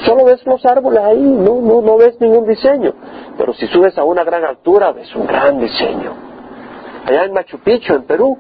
[0.05, 2.93] Solo ves los árboles ahí, no, no, no ves ningún diseño.
[3.39, 6.13] Pero si subes a una gran altura, ves un gran diseño.
[7.07, 8.39] Allá en Machu Picchu, en Perú,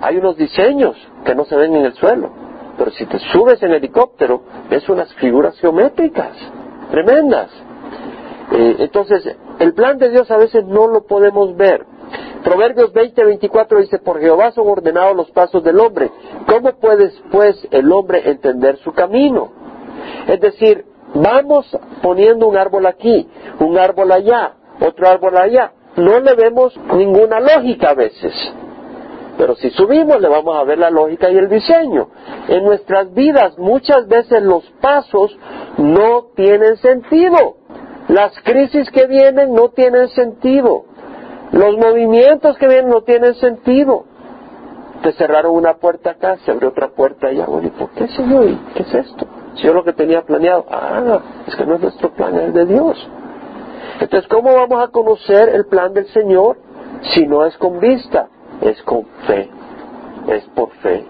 [0.00, 2.42] hay unos diseños que no se ven en el suelo
[2.76, 6.36] pero si te subes en helicóptero, ves unas figuras geométricas
[6.90, 7.50] tremendas.
[8.52, 11.86] Eh, entonces, el plan de Dios a veces no lo podemos ver.
[12.44, 16.10] Proverbios 20, 24 dice, por Jehová son ordenados los pasos del hombre.
[16.46, 19.50] ¿Cómo puede pues el hombre entender su camino?
[20.26, 21.66] Es decir, vamos
[22.02, 23.28] poniendo un árbol aquí,
[23.60, 25.72] un árbol allá, otro árbol allá.
[25.96, 28.32] No le vemos ninguna lógica a veces.
[29.38, 32.08] Pero si subimos le vamos a ver la lógica y el diseño.
[32.48, 35.36] En nuestras vidas muchas veces los pasos
[35.78, 37.56] no tienen sentido.
[38.08, 40.84] Las crisis que vienen no tienen sentido.
[41.52, 44.04] Los movimientos que vienen no tienen sentido.
[45.02, 47.46] Te cerraron una puerta acá, se abrió otra puerta allá.
[47.46, 48.46] Bueno, ¿y por qué, Señor?
[48.74, 49.26] ¿Qué es esto?
[49.56, 52.66] Si yo lo que tenía planeado, ah, es que no es nuestro plan, es de
[52.66, 53.08] Dios.
[54.00, 56.56] Entonces, ¿cómo vamos a conocer el plan del Señor
[57.14, 58.28] si no es con vista?
[58.62, 59.48] es con fe,
[60.28, 61.04] es por fe.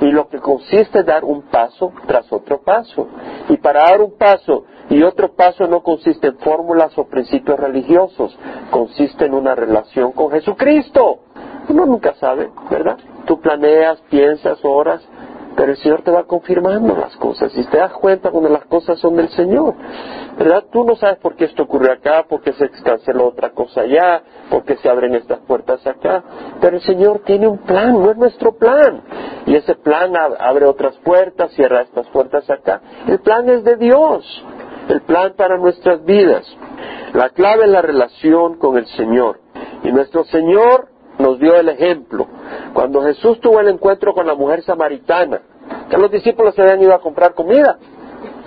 [0.00, 3.06] Y lo que consiste es dar un paso tras otro paso.
[3.48, 8.36] Y para dar un paso y otro paso no consiste en fórmulas o principios religiosos,
[8.70, 11.20] consiste en una relación con Jesucristo.
[11.68, 12.98] Uno nunca sabe, ¿verdad?
[13.26, 15.06] Tú planeas, piensas, oras,
[15.56, 18.98] pero el Señor te va confirmando las cosas y te das cuenta cuando las cosas
[18.98, 19.74] son del Señor.
[20.38, 20.64] ¿Verdad?
[20.72, 24.22] Tú no sabes por qué esto ocurre acá, por qué se canceló otra cosa allá,
[24.48, 26.22] por qué se abren estas puertas acá,
[26.60, 29.02] pero el Señor tiene un plan, no es nuestro plan.
[29.46, 32.80] Y ese plan abre otras puertas, cierra estas puertas acá.
[33.06, 34.44] El plan es de Dios,
[34.88, 36.46] el plan para nuestras vidas.
[37.12, 39.40] La clave es la relación con el Señor.
[39.82, 40.88] Y nuestro Señor
[41.20, 42.26] nos dio el ejemplo.
[42.72, 45.40] Cuando Jesús tuvo el encuentro con la mujer samaritana,
[45.88, 47.78] que los discípulos se habían ido a comprar comida,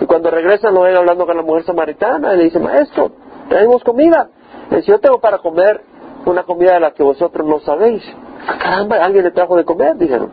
[0.00, 3.12] y cuando regresan lo ven hablando con la mujer samaritana, y le dice, maestro,
[3.48, 4.28] tenemos comida.
[4.70, 5.80] Le dice, yo tengo para comer
[6.26, 8.02] una comida de la que vosotros no sabéis.
[8.46, 10.30] Ah, caramba, alguien le trajo de comer, dijeron.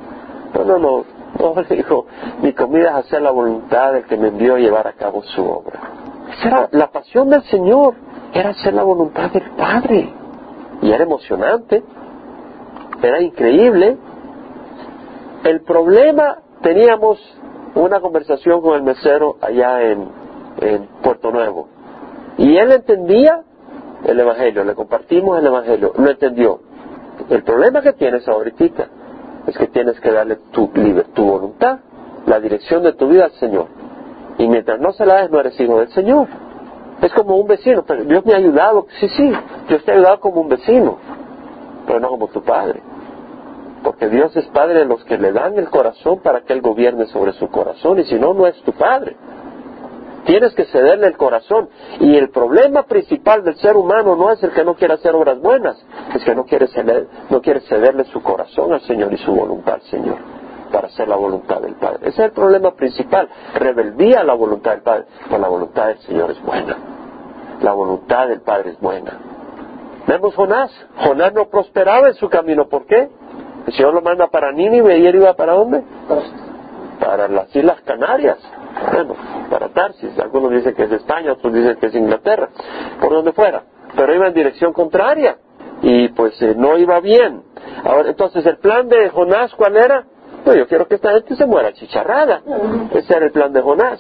[0.54, 1.06] No, no, no,
[1.40, 2.06] no, le dijo,
[2.42, 5.44] mi comida es hacer la voluntad del que me envió a llevar a cabo su
[5.44, 5.80] obra.
[6.38, 7.96] Esa era la pasión del Señor,
[8.34, 10.14] era hacer la voluntad del Padre.
[10.82, 11.84] Y era emocionante
[13.02, 13.98] era increíble.
[15.44, 17.20] El problema, teníamos
[17.76, 20.22] una conversación con el mesero allá en,
[21.02, 21.68] Puerto Nuevo.
[22.38, 23.42] Y él entendía
[24.06, 26.60] el Evangelio, le compartimos el Evangelio, lo entendió.
[27.30, 28.88] El problema que tienes ahorita
[29.48, 30.70] es que tienes que darle tu,
[31.14, 31.80] tu voluntad,
[32.28, 33.68] la dirección de tu vida al Señor.
[34.38, 36.28] Y mientras no se la des, no eres hijo del Señor.
[37.02, 39.34] Es como un vecino, pero Dios me ha ayudado, sí, sí,
[39.68, 40.98] Dios te ha ayudado como un vecino,
[41.88, 42.82] pero no como tu padre
[43.84, 47.06] porque Dios es Padre de los que le dan el corazón para que Él gobierne
[47.08, 49.16] sobre su corazón, y si no, no es tu Padre.
[50.26, 51.70] Tienes que cederle el corazón.
[52.00, 55.40] Y el problema principal del ser humano no es el que no quiere hacer obras
[55.40, 55.84] buenas,
[56.16, 59.76] es que no quiere, ceder, no quiere cederle su corazón al Señor y su voluntad
[59.76, 60.18] al Señor
[60.72, 62.00] para hacer la voluntad del Padre.
[62.02, 63.28] Ese es el problema principal.
[63.56, 65.06] Rebeldía la voluntad del Padre.
[65.28, 66.78] Pero la voluntad del Señor es buena.
[67.62, 69.20] La voluntad del Padre es buena.
[70.08, 70.72] Vemos Jonás.
[71.04, 72.68] Jonás no prosperaba en su camino.
[72.70, 73.10] ¿Por qué?
[73.68, 75.84] El Señor lo manda para Nínive y él iba para dónde?
[77.00, 78.38] Para las Islas Canarias.
[78.92, 79.16] Bueno,
[79.50, 80.18] para Tarsis.
[80.20, 82.50] Algunos dicen que es España, otros dicen que es Inglaterra.
[83.00, 83.64] Por donde fuera.
[83.96, 85.38] Pero iba en dirección contraria.
[85.82, 87.44] Y pues eh, no iba bien.
[87.84, 90.06] Ahora, entonces, el plan de Jonás, ¿cuál era?
[90.46, 92.42] No, yo quiero que esta gente se muera chicharrada.
[92.94, 94.00] Ese era el plan de Jonás.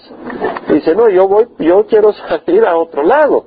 [0.69, 3.45] dice, no, yo voy, yo quiero salir a otro lado.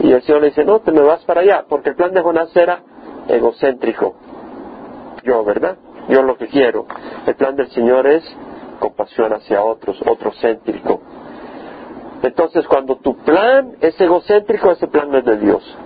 [0.00, 2.20] Y el Señor le dice, no, te me vas para allá, porque el plan de
[2.22, 2.82] Jonás era
[3.28, 4.14] egocéntrico
[5.22, 5.76] yo, ¿verdad?
[6.08, 6.86] Yo lo que quiero.
[7.26, 8.24] El plan del Señor es
[8.78, 11.00] compasión hacia otros, otrocéntrico.
[12.22, 15.76] Entonces, cuando tu plan es egocéntrico, ese plan no es de Dios.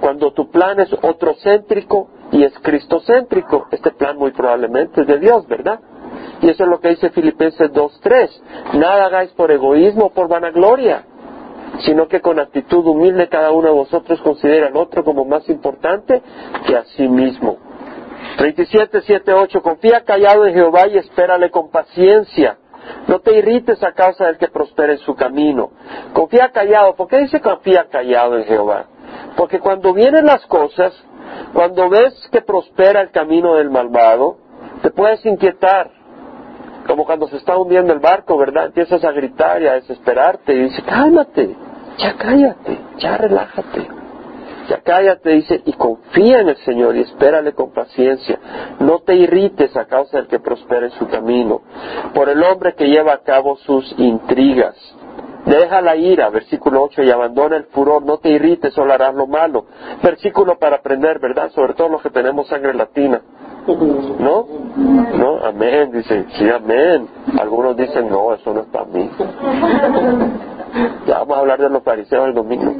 [0.00, 5.46] Cuando tu plan es otrocéntrico y es cristocéntrico, este plan muy probablemente es de Dios,
[5.46, 5.80] ¿verdad?
[6.40, 8.78] Y eso es lo que dice Filipenses 2.3.
[8.78, 11.04] Nada hagáis por egoísmo o por vanagloria,
[11.84, 16.22] sino que con actitud humilde cada uno de vosotros considera al otro como más importante
[16.66, 17.58] que a sí mismo.
[18.36, 19.62] 37, 7, 8.
[19.62, 22.58] Confía callado en Jehová y espérale con paciencia.
[23.06, 25.70] No te irrites a causa del que prospere en su camino.
[26.12, 26.94] Confía callado.
[26.94, 28.86] ¿Por qué dice confía callado en Jehová?
[29.36, 30.92] Porque cuando vienen las cosas,
[31.52, 34.36] cuando ves que prospera el camino del malvado,
[34.82, 35.90] te puedes inquietar.
[36.86, 38.66] Como cuando se está hundiendo el barco, ¿verdad?
[38.66, 41.54] Empiezas a gritar y a desesperarte y dices, cálmate,
[41.98, 44.01] ya cállate, ya relájate.
[44.82, 48.38] Cállate, dice, y confía en el Señor y espérale con paciencia.
[48.80, 51.62] No te irrites a causa del que prospera en su camino,
[52.14, 54.76] por el hombre que lleva a cabo sus intrigas.
[55.44, 59.26] Deja la ira, versículo 8, y abandona el furor, no te irrites, solo harás lo
[59.26, 59.66] malo.
[60.02, 61.50] Versículo para aprender, ¿verdad?
[61.50, 63.20] Sobre todo los que tenemos sangre latina.
[63.66, 64.46] ¿No?
[65.16, 65.44] ¿No?
[65.44, 67.08] Amén, dice, sí, amén.
[67.40, 69.10] Algunos dicen, no, eso no es para mí.
[71.06, 72.72] Ya vamos a hablar de los fariseos el domingo.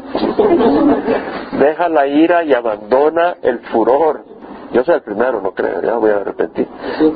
[1.58, 4.24] Deja la ira y abandona el furor.
[4.72, 6.66] Yo soy el primero, no creo, ya voy a repetir.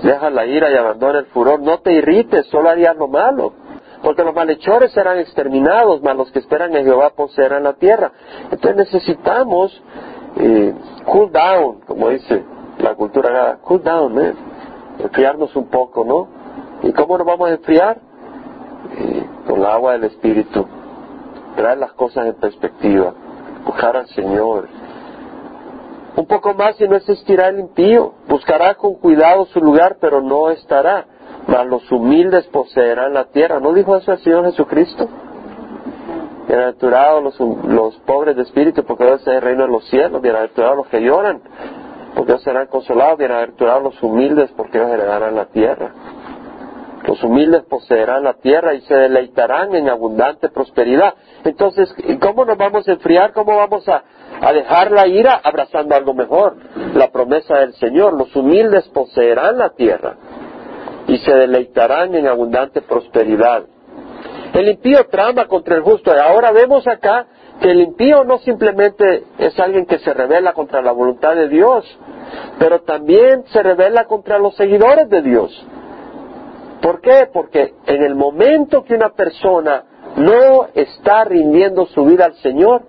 [0.03, 1.61] Deja la ira y abandona el furor.
[1.61, 3.53] No te irrites, solo harías lo malo.
[4.03, 8.13] Porque los malhechores serán exterminados, mas los que esperan en Jehová poseerán la tierra.
[8.51, 9.83] Entonces necesitamos
[10.37, 10.75] eh,
[11.07, 12.45] cool down, como dice
[12.79, 14.35] la cultura cool down, man.
[14.99, 16.29] Enfriarnos un poco, ¿no?
[16.83, 17.99] ¿Y cómo nos vamos a enfriar?
[19.47, 20.67] Con agua del Espíritu,
[21.57, 23.15] traer las cosas en perspectiva,
[23.65, 24.69] buscar al Señor.
[26.17, 30.51] Un poco más y no existirá el impío, buscará con cuidado su lugar, pero no
[30.51, 31.07] estará.
[31.47, 33.61] Mas los humildes poseerán la tierra.
[33.61, 35.09] ¿No dijo eso el Señor Jesucristo?
[36.49, 40.23] Bienaventurados los, los pobres de espíritu, porque Dios es el reino de los cielos.
[40.23, 41.41] Bienaventurados los que lloran,
[42.15, 43.19] porque ellos serán consolados.
[43.19, 45.93] Bienaventurados los humildes, porque ellos heredarán la tierra.
[47.07, 51.15] Los humildes poseerán la tierra y se deleitarán en abundante prosperidad.
[51.45, 53.33] Entonces, ¿cómo nos vamos a enfriar?
[53.33, 54.03] ¿Cómo vamos a,
[54.53, 56.57] dejar la ira abrazando algo mejor?
[56.95, 58.15] La promesa del Señor.
[58.15, 60.17] Los humildes poseerán la tierra
[61.07, 63.65] y se deleitarán en abundante prosperidad.
[64.53, 66.13] El impío trama contra el justo.
[66.13, 67.27] Y ahora vemos acá
[67.61, 71.85] que el impío no simplemente es alguien que se revela contra la voluntad de Dios,
[72.59, 75.67] pero también se revela contra los seguidores de Dios.
[76.87, 77.29] ¿Por qué?
[77.33, 79.83] Porque en el momento que una persona
[80.19, 82.83] no está rindiendo su vida al Señor,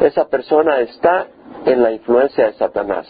[0.00, 1.28] esa persona está
[1.66, 3.06] en la influencia de Satanás.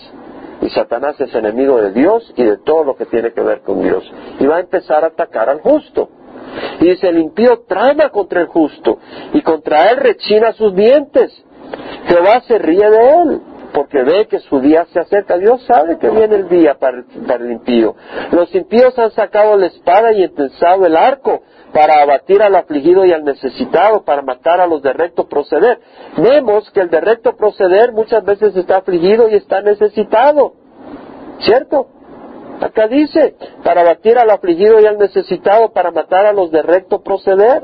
[0.60, 3.80] Y Satanás es enemigo de Dios y de todo lo que tiene que ver con
[3.80, 4.04] Dios.
[4.38, 6.10] Y va a empezar a atacar al justo.
[6.78, 8.98] Y dice, el impío trama contra el justo
[9.32, 11.42] y contra él rechina sus dientes.
[12.06, 13.40] Jehová se ríe de él
[13.76, 15.36] porque ve que su día se acerca.
[15.36, 17.94] Dios sabe que viene el día para, el impío.
[18.32, 21.42] Los impíos han sacado la espada y entensado el arco
[21.74, 25.78] para abatir al afligido y al necesitado, para matar a los de recto proceder.
[26.16, 30.54] Vemos que el de recto proceder muchas veces está afligido y está necesitado.
[31.40, 31.88] ¿Cierto?
[32.62, 37.02] Acá dice, para batir al afligido y al necesitado, para matar a los de recto
[37.02, 37.62] proceder.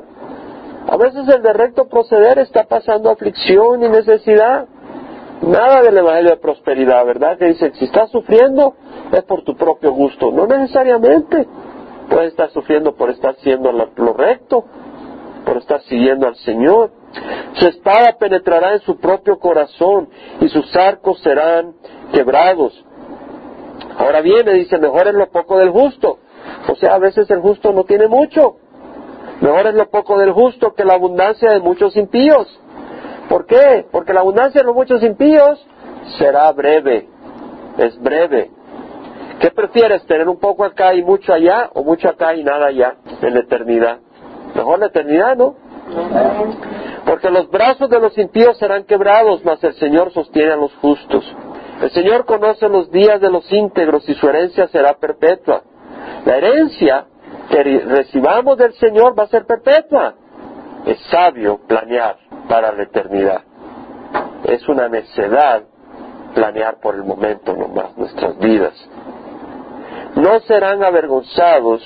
[0.90, 4.66] A veces el de recto proceder está pasando aflicción y necesidad.
[5.42, 7.36] Nada del Evangelio de prosperidad, ¿verdad?
[7.36, 8.74] Que dice, si estás sufriendo
[9.12, 10.30] es por tu propio gusto.
[10.30, 11.46] No necesariamente.
[12.08, 14.64] Puedes estar sufriendo por estar haciendo lo recto,
[15.44, 16.90] por estar siguiendo al Señor.
[17.54, 20.08] Su espada penetrará en su propio corazón
[20.40, 21.74] y sus arcos serán
[22.12, 22.84] quebrados.
[23.98, 26.18] Ahora viene, dice, mejor es lo poco del justo.
[26.68, 28.56] O sea, a veces el justo no tiene mucho.
[29.40, 32.60] Mejor es lo poco del justo que la abundancia de muchos impíos.
[33.32, 33.86] ¿Por qué?
[33.90, 35.66] Porque la abundancia de los muchos impíos
[36.18, 37.08] será breve.
[37.78, 38.50] Es breve.
[39.40, 40.04] ¿Qué prefieres?
[40.04, 43.40] ¿Tener un poco acá y mucho allá o mucho acá y nada allá en la
[43.40, 44.00] eternidad?
[44.54, 45.54] Mejor la eternidad, ¿no?
[47.06, 51.24] Porque los brazos de los impíos serán quebrados, mas el Señor sostiene a los justos.
[51.80, 55.62] El Señor conoce los días de los íntegros y su herencia será perpetua.
[56.26, 57.06] La herencia
[57.48, 60.16] que recibamos del Señor va a ser perpetua.
[60.84, 63.42] Es sabio planear para la eternidad.
[64.44, 65.62] Es una necedad
[66.34, 68.74] planear por el momento nomás nuestras vidas.
[70.16, 71.82] No serán avergonzados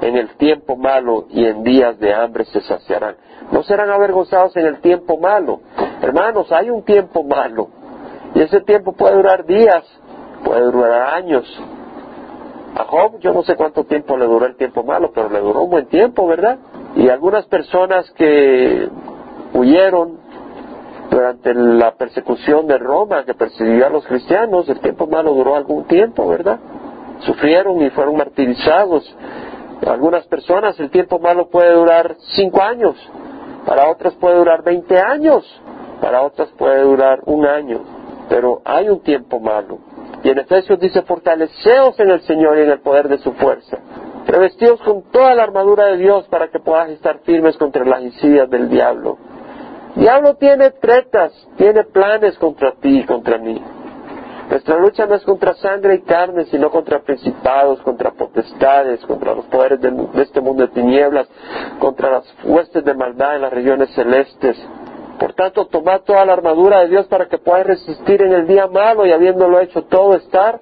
[0.00, 3.16] en el tiempo malo y en días de hambre se saciarán.
[3.52, 5.60] No serán avergonzados en el tiempo malo.
[6.00, 7.68] Hermanos, hay un tiempo malo.
[8.34, 9.84] Y ese tiempo puede durar días,
[10.44, 11.44] puede durar años.
[12.76, 15.62] A Job yo no sé cuánto tiempo le duró el tiempo malo, pero le duró
[15.62, 16.58] un buen tiempo, ¿verdad?
[16.94, 18.88] Y algunas personas que
[19.54, 20.18] huyeron
[21.10, 25.84] durante la persecución de Roma que persiguió a los cristianos, el tiempo malo duró algún
[25.84, 26.58] tiempo, ¿verdad?
[27.20, 29.04] Sufrieron y fueron martirizados.
[29.86, 32.96] Algunas personas el tiempo malo puede durar cinco años,
[33.66, 35.44] para otras puede durar veinte años,
[36.00, 39.78] para otras puede durar un año pero hay un tiempo malo.
[40.22, 43.78] Y en Efesios dice, fortaleceos en el Señor y en el poder de su fuerza.
[44.24, 48.48] Revestidos con toda la armadura de Dios para que puedas estar firmes contra las insidias
[48.48, 49.18] del diablo.
[49.96, 53.60] Diablo tiene tretas, tiene planes contra ti y contra mí.
[54.50, 59.44] Nuestra lucha no es contra sangre y carne, sino contra principados, contra potestades, contra los
[59.46, 61.28] poderes de, este mundo de tinieblas,
[61.78, 64.56] contra las huestes de maldad en las regiones celestes.
[65.20, 68.66] Por tanto, tomad toda la armadura de Dios para que puedas resistir en el día
[68.66, 70.60] malo y habiéndolo hecho todo, estar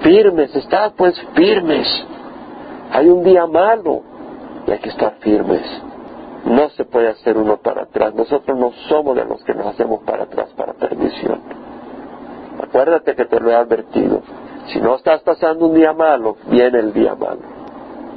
[0.00, 1.86] firmes, estar pues firmes.
[2.90, 4.02] Hay un día malo
[4.66, 5.62] y hay que estar firmes.
[6.46, 8.14] No se puede hacer uno para atrás.
[8.14, 11.40] Nosotros no somos de los que nos hacemos para atrás para perdición.
[12.62, 14.20] Acuérdate que te lo he advertido.
[14.66, 17.42] Si no estás pasando un día malo, viene el día malo.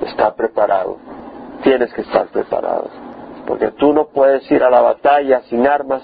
[0.01, 0.97] Está preparado.
[1.63, 2.89] Tienes que estar preparado.
[3.45, 6.03] Porque tú no puedes ir a la batalla sin armas,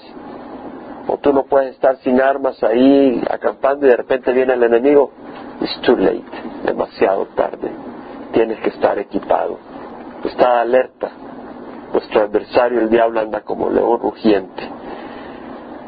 [1.06, 5.10] o tú no puedes estar sin armas ahí acampando y de repente viene el enemigo.
[5.60, 6.24] It's too late,
[6.64, 7.70] demasiado tarde.
[8.32, 9.58] Tienes que estar equipado.
[10.24, 11.10] Está alerta.
[11.94, 14.68] Nuestro adversario, el diablo, anda como león rugiente.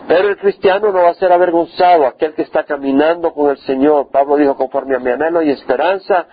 [0.06, 4.08] Pero el cristiano no va a ser avergonzado, aquel que está caminando con el Señor.
[4.12, 6.26] Pablo dijo, conforme a mi anhelo y esperanza,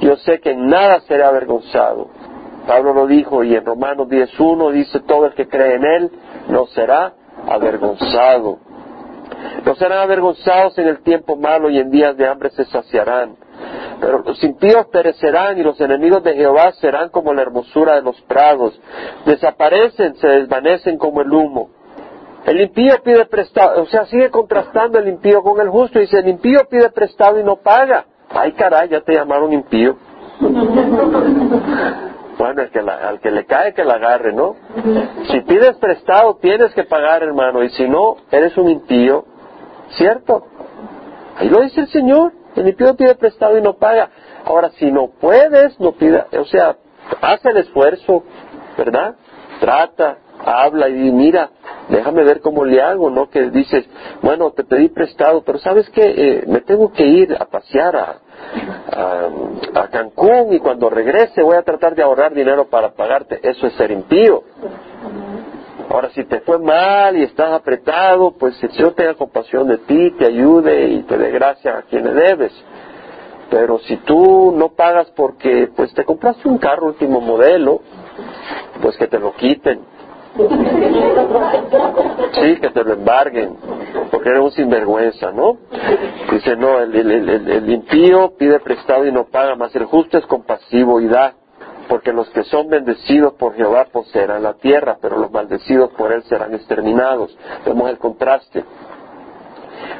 [0.00, 2.08] yo sé que en nada seré avergonzado.
[2.66, 6.10] Pablo lo dijo y en Romanos 10.1 dice, todo el que cree en Él
[6.48, 7.12] no será
[7.46, 8.58] avergonzado.
[9.64, 13.36] No serán avergonzados en el tiempo malo y en días de hambre se saciarán.
[14.00, 18.20] Pero los impíos perecerán y los enemigos de Jehová serán como la hermosura de los
[18.22, 18.80] prados.
[19.26, 21.70] Desaparecen, se desvanecen como el humo.
[22.46, 25.98] El impío pide prestado, o sea, sigue contrastando el impío con el justo.
[25.98, 28.06] Dice, el impío pide prestado y no paga.
[28.30, 29.96] Ay, caray, ya te llamaron impío.
[32.38, 34.54] Bueno, el que al que le cae que la agarre, ¿no?
[35.28, 39.24] Si pides prestado tienes que pagar, hermano, y si no, eres un impío,
[39.96, 40.44] ¿cierto?
[41.36, 44.10] Ahí lo dice el Señor, el impío pide prestado y no paga.
[44.44, 46.76] Ahora, si no puedes, no pida, o sea,
[47.20, 48.24] haz el esfuerzo,
[48.76, 49.14] ¿verdad?
[49.60, 51.50] Trata, habla y mira,
[51.88, 53.28] déjame ver cómo le hago, ¿no?
[53.28, 53.84] Que dices,
[54.22, 58.16] bueno, te pedí prestado, pero sabes que eh, me tengo que ir a pasear a,
[59.74, 63.40] a, Cancún y cuando regrese voy a tratar de ahorrar dinero para pagarte.
[63.42, 64.42] Eso es ser impío.
[65.90, 70.12] Ahora, si te fue mal y estás apretado, pues el Señor tenga compasión de ti,
[70.18, 72.52] te ayude y te dé gracia a quien le debes.
[73.50, 77.80] Pero si tú no pagas porque pues te compraste un carro último modelo,
[78.82, 79.80] pues que te lo quiten
[82.32, 83.56] Sí, que te lo embarguen,
[84.10, 85.58] porque eres un sinvergüenza, ¿no?
[86.30, 91.00] Dice, no, el, el, impío pide prestado y no paga, más el justo es compasivo
[91.00, 91.34] y da,
[91.88, 96.22] porque los que son bendecidos por Jehová poseerán la tierra, pero los maldecidos por él
[96.24, 97.36] serán exterminados.
[97.64, 98.64] Vemos el contraste.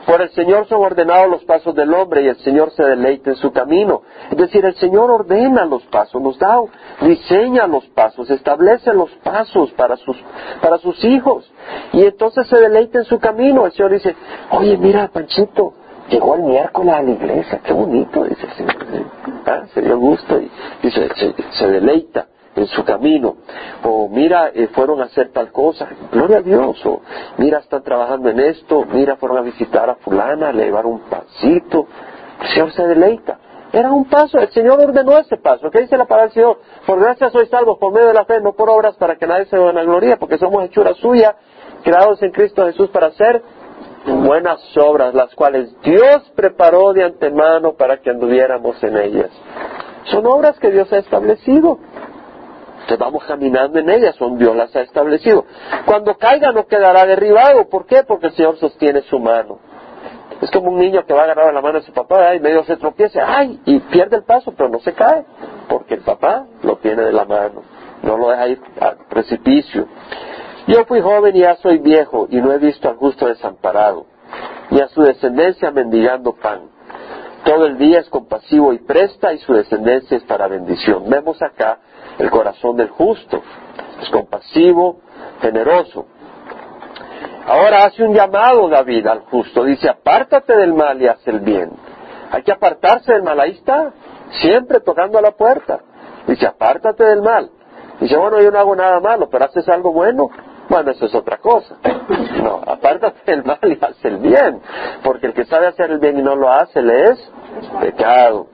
[0.07, 3.36] Por el Señor son ordenados los pasos del hombre y el Señor se deleita en
[3.36, 4.03] su camino.
[4.30, 6.59] Es decir, el Señor ordena los pasos, nos da,
[7.03, 10.16] diseña los pasos, establece los pasos para sus,
[10.61, 11.51] para sus hijos.
[11.93, 13.66] Y entonces se deleita en su camino.
[13.66, 14.16] El Señor dice,
[14.51, 15.74] oye, mira, Panchito,
[16.09, 18.76] llegó el miércoles a la iglesia, qué bonito, dice el Señor.
[19.46, 19.62] ¿Ah?
[19.72, 22.26] Se dio gusto y se deleita
[22.59, 23.36] en su camino.
[23.82, 26.84] O mira, eh, fueron a hacer tal cosa, gloria a Dios.
[26.84, 27.00] O
[27.38, 31.86] mira, están trabajando en esto, mira, fueron a visitar a fulana, le llevaron un pasito.
[32.40, 33.38] El Señor se deleita.
[33.70, 35.70] Era un paso, el Señor ordenó ese paso.
[35.70, 36.59] ¿Qué dice la palabra del Señor?
[36.86, 39.44] Por gracia sois salvos por medio de la fe, no por obras para que nadie
[39.44, 41.36] se gloria, porque somos hechura suya,
[41.82, 43.42] creados en Cristo Jesús para hacer
[44.09, 49.30] buenas obras, las cuales Dios preparó de antemano para que anduviéramos en ellas.
[50.04, 51.78] Son obras que Dios ha establecido
[52.96, 55.44] vamos caminando en ellas, son Dios las ha establecido.
[55.84, 57.68] Cuando caiga no quedará derribado.
[57.68, 58.04] ¿Por qué?
[58.04, 59.59] Porque el Señor sostiene su mano.
[60.40, 62.62] Es como un niño que va a agarrar la mano de su papá y medio
[62.62, 63.61] se tropieza, ¡ay!
[63.64, 65.24] y pierde el paso, pero no se cae,
[65.68, 67.62] porque el papá lo tiene de la mano,
[68.02, 69.88] no lo deja ir al precipicio.
[70.68, 74.04] Yo fui joven y ya soy viejo y no he visto al justo desamparado,
[74.70, 76.68] ni a su descendencia mendigando pan.
[77.42, 81.08] Todo el día es compasivo y presta y su descendencia es para bendición.
[81.08, 81.78] Vemos acá
[82.18, 83.42] el corazón del justo.
[84.02, 85.00] Es compasivo,
[85.40, 86.04] generoso.
[87.46, 89.64] Ahora hace un llamado David al justo.
[89.64, 91.70] Dice, apártate del mal y haz el bien.
[92.30, 93.40] Hay que apartarse del mal.
[93.40, 93.94] Ahí está,
[94.42, 95.80] siempre tocando a la puerta.
[96.26, 97.50] Dice, apártate del mal.
[98.00, 100.28] Dice, bueno, yo no hago nada malo, pero haces algo bueno.
[100.68, 101.76] Bueno, eso es otra cosa.
[102.42, 104.60] No, apártate del mal y haz el bien.
[105.02, 107.32] Porque el que sabe hacer el bien y no lo hace, le es
[107.80, 108.48] pecado.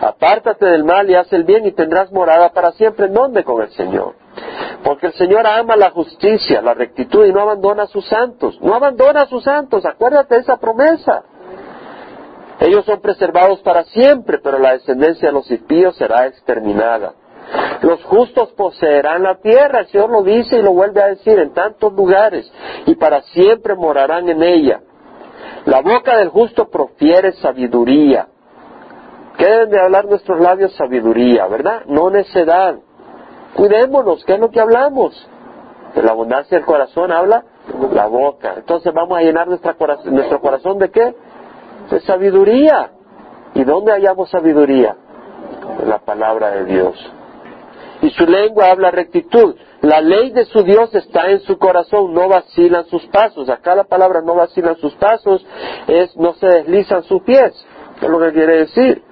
[0.00, 3.06] Apártate del mal y haz el bien y tendrás morada para siempre.
[3.06, 3.42] ¿En dónde?
[3.42, 4.14] Con el Señor.
[4.84, 8.60] Porque el Señor ama la justicia, la rectitud y no abandona a sus santos.
[8.60, 9.84] No abandona a sus santos.
[9.84, 11.24] Acuérdate de esa promesa.
[12.60, 17.12] Ellos son preservados para siempre, pero la descendencia de los impíos será exterminada.
[17.82, 21.52] Los justos poseerán la tierra, el Señor lo dice y lo vuelve a decir en
[21.52, 22.50] tantos lugares,
[22.86, 24.80] y para siempre morarán en ella.
[25.66, 28.28] La boca del justo profiere sabiduría,
[29.36, 30.74] ¿Qué deben de hablar nuestros labios?
[30.76, 31.82] Sabiduría, ¿verdad?
[31.86, 32.76] No necedad.
[33.54, 35.28] Cuidémonos, ¿qué es lo que hablamos?
[35.94, 37.44] De la abundancia del corazón habla
[37.92, 38.54] la boca.
[38.56, 41.14] Entonces vamos a llenar nuestro corazón de qué?
[41.90, 42.90] De sabiduría.
[43.54, 44.96] ¿Y dónde hallamos sabiduría?
[45.80, 47.12] En la palabra de Dios.
[48.06, 49.56] Y su lengua habla rectitud.
[49.80, 53.48] La ley de su Dios está en su corazón, no vacilan sus pasos.
[53.48, 55.44] Acá la palabra no vacilan sus pasos
[55.88, 57.52] es no se deslizan sus pies.
[57.98, 59.02] ¿Qué es lo que quiere decir?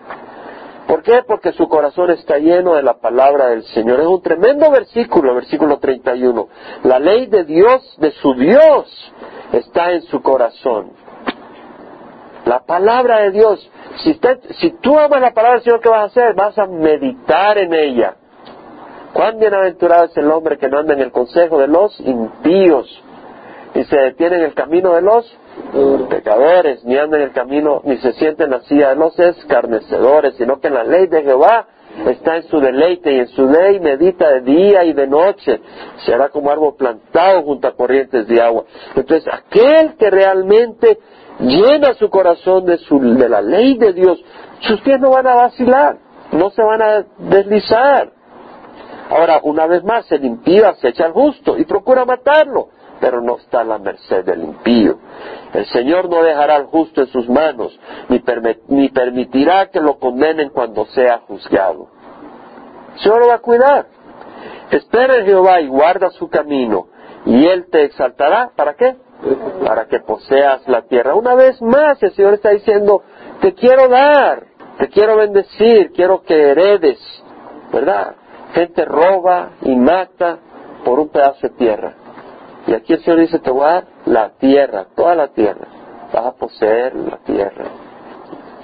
[0.86, 1.24] ¿Por qué?
[1.26, 3.98] Porque su corazón está lleno de la palabra del Señor.
[3.98, 6.48] Es un tremendo versículo, versículo 31.
[6.84, 9.12] La ley de Dios, de su Dios,
[9.50, 10.92] está en su corazón.
[12.44, 13.68] La palabra de Dios.
[14.04, 14.20] Si,
[14.60, 16.34] si tú amas la palabra del Señor, ¿qué vas a hacer?
[16.34, 18.18] Vas a meditar en ella.
[19.14, 23.02] Cuán bienaventurado es el hombre que no anda en el consejo de los impíos,
[23.74, 25.24] y se detiene en el camino de los
[26.08, 30.34] pecadores, ni anda en el camino, ni se siente en la silla de los escarnecedores,
[30.36, 31.66] sino que en la ley de Jehová
[32.06, 35.60] está en su deleite y en su ley medita de día y de noche.
[36.04, 38.64] Será como árbol plantado junto a corrientes de agua.
[38.96, 40.98] Entonces, aquel que realmente
[41.40, 44.22] llena su corazón de, su, de la ley de Dios,
[44.60, 45.98] sus pies no van a vacilar,
[46.32, 48.13] no se van a deslizar.
[49.10, 52.68] Ahora, una vez más, el impío acecha al justo y procura matarlo
[53.04, 54.98] pero no está a la merced del impío.
[55.52, 57.78] El Señor no dejará al justo en sus manos,
[58.08, 61.88] ni, permitirá que lo condenen cuando sea juzgado.
[62.94, 63.86] El Señor lo va a cuidar.
[64.70, 66.86] Espera en Jehová y guarda su camino,
[67.26, 68.52] y Él te exaltará.
[68.56, 68.96] ¿Para qué?
[69.64, 71.14] Para que poseas la tierra.
[71.14, 73.02] Una vez más el Señor está diciendo,
[73.40, 74.44] te quiero dar,
[74.78, 76.98] te quiero bendecir, quiero que heredes,
[77.72, 78.14] ¿verdad?
[78.54, 80.38] Gente roba y mata
[80.84, 81.94] por un pedazo de tierra.
[82.66, 85.66] Y aquí el Señor dice, te voy a la tierra, toda la tierra.
[86.12, 87.64] Vas a poseer la tierra.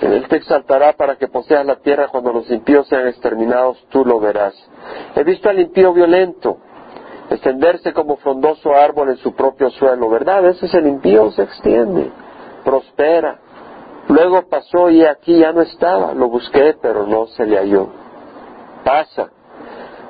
[0.00, 4.18] Él te exaltará para que poseas la tierra cuando los impíos sean exterminados, tú lo
[4.18, 4.54] verás.
[5.14, 6.56] He visto al impío violento
[7.28, 10.38] extenderse como frondoso árbol en su propio suelo, ¿verdad?
[10.38, 12.10] A veces el impío se extiende,
[12.64, 13.38] prospera.
[14.08, 17.88] Luego pasó y aquí ya no estaba, lo busqué pero no se le halló.
[18.84, 19.30] Pasa,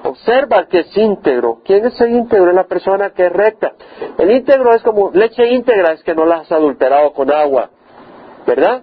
[0.02, 1.58] Observa que es íntegro.
[1.64, 2.50] ¿Quién es el íntegro?
[2.50, 3.72] Es la persona que es recta.
[4.18, 7.70] El íntegro es como leche íntegra, es que no la has adulterado con agua.
[8.46, 8.82] ¿Verdad?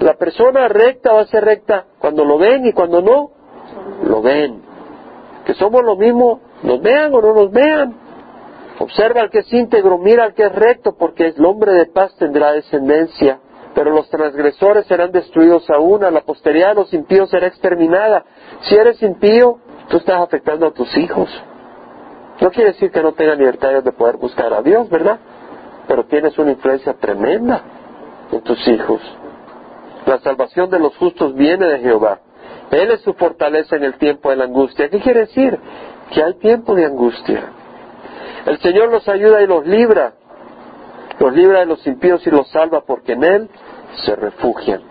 [0.00, 3.30] La persona recta va a ser recta cuando lo ven y cuando no,
[4.02, 4.62] lo ven.
[5.44, 7.94] Que somos lo mismo, nos vean o no nos vean.
[8.78, 12.16] Observa al que es íntegro, mira al que es recto, porque el hombre de paz
[12.16, 13.40] tendrá descendencia.
[13.74, 18.24] Pero los transgresores serán destruidos a la posteridad de los impíos será exterminada.
[18.62, 19.58] Si eres impío,
[19.90, 21.28] tú estás afectando a tus hijos.
[22.40, 25.18] No quiere decir que no tengan libertad de poder buscar a Dios, ¿verdad?
[25.86, 27.60] Pero tienes una influencia tremenda
[28.32, 29.02] en tus hijos.
[30.06, 32.20] La salvación de los justos viene de Jehová.
[32.70, 34.88] Él es su fortaleza en el tiempo de la angustia.
[34.88, 35.58] ¿Qué quiere decir?
[36.12, 37.52] Que hay tiempo de angustia.
[38.46, 40.14] El Señor los ayuda y los libra.
[41.18, 43.50] Los libra de los impíos y los salva porque en Él
[44.04, 44.82] se refugian.